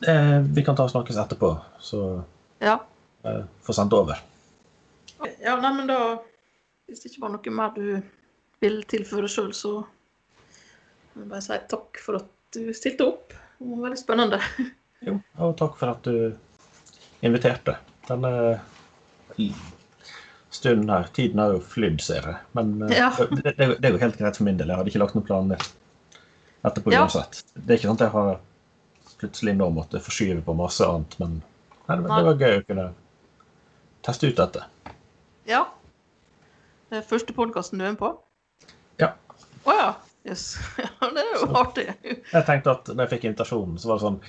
[0.07, 2.23] Eh, vi kan ta og snakkes etterpå, så
[2.61, 2.79] Ja.
[3.23, 4.19] eh, få sendt over.
[5.41, 6.19] Ja, nei, men da
[6.87, 8.01] Hvis det ikke var noe mer du
[8.61, 9.85] vil tilføre sjøl, så
[11.15, 13.33] jeg bare si takk for at du stilte opp.
[13.57, 14.39] Det var veldig spennende.
[15.01, 16.35] Jo, og takk for at du
[17.25, 17.77] inviterte.
[18.07, 18.59] Denne
[20.51, 22.37] stunden her, tiden har jo flydd, ser jeg.
[22.53, 23.09] Men eh, Ja.
[23.17, 24.69] det, det, det er jo helt greit for min del.
[24.71, 25.65] Jeg hadde ikke lagt noen planer
[26.65, 27.01] etterpå Ja.
[27.05, 27.41] uansett.
[27.55, 28.37] Det er ikke sant jeg har
[29.22, 31.38] plutselig nå måtte forskyve på masse annet, men
[31.88, 32.88] nei, det, var- det var gøy å kunne
[34.05, 34.63] teste ut dette.
[35.49, 35.63] Ja.
[36.89, 38.11] Det er første podkasten du er med på?
[39.01, 39.13] Ja.
[39.66, 39.88] Å ja.
[40.26, 40.55] Yes.
[40.82, 41.86] Ja, det er jo artig.
[42.05, 44.20] Jeg tenkte at når jeg fikk invitasjonen, så var det sånn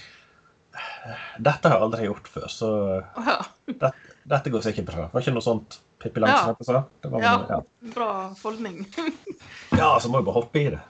[1.41, 2.69] Dette har jeg aldri gjort før, så
[3.01, 3.37] oh, ja.
[3.81, 3.91] det,
[4.29, 5.07] dette går sikkert bra.
[5.13, 6.27] Var ikke noe sånt Pippi Ja.
[6.27, 6.83] Langstrømpe sa?
[7.01, 7.33] Det var, ja.
[7.49, 7.61] ja.
[7.95, 8.09] Bra
[8.43, 8.83] holdning.
[9.81, 10.83] ja, så må jeg bare hoppe i det.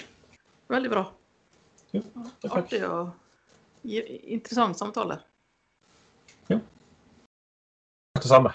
[0.74, 1.04] Veldig bra.
[1.94, 2.02] Jo.
[2.50, 2.90] Artig gi-
[3.86, 5.18] interessant samtale.
[6.46, 6.60] Ja.
[8.22, 8.54] Det samme.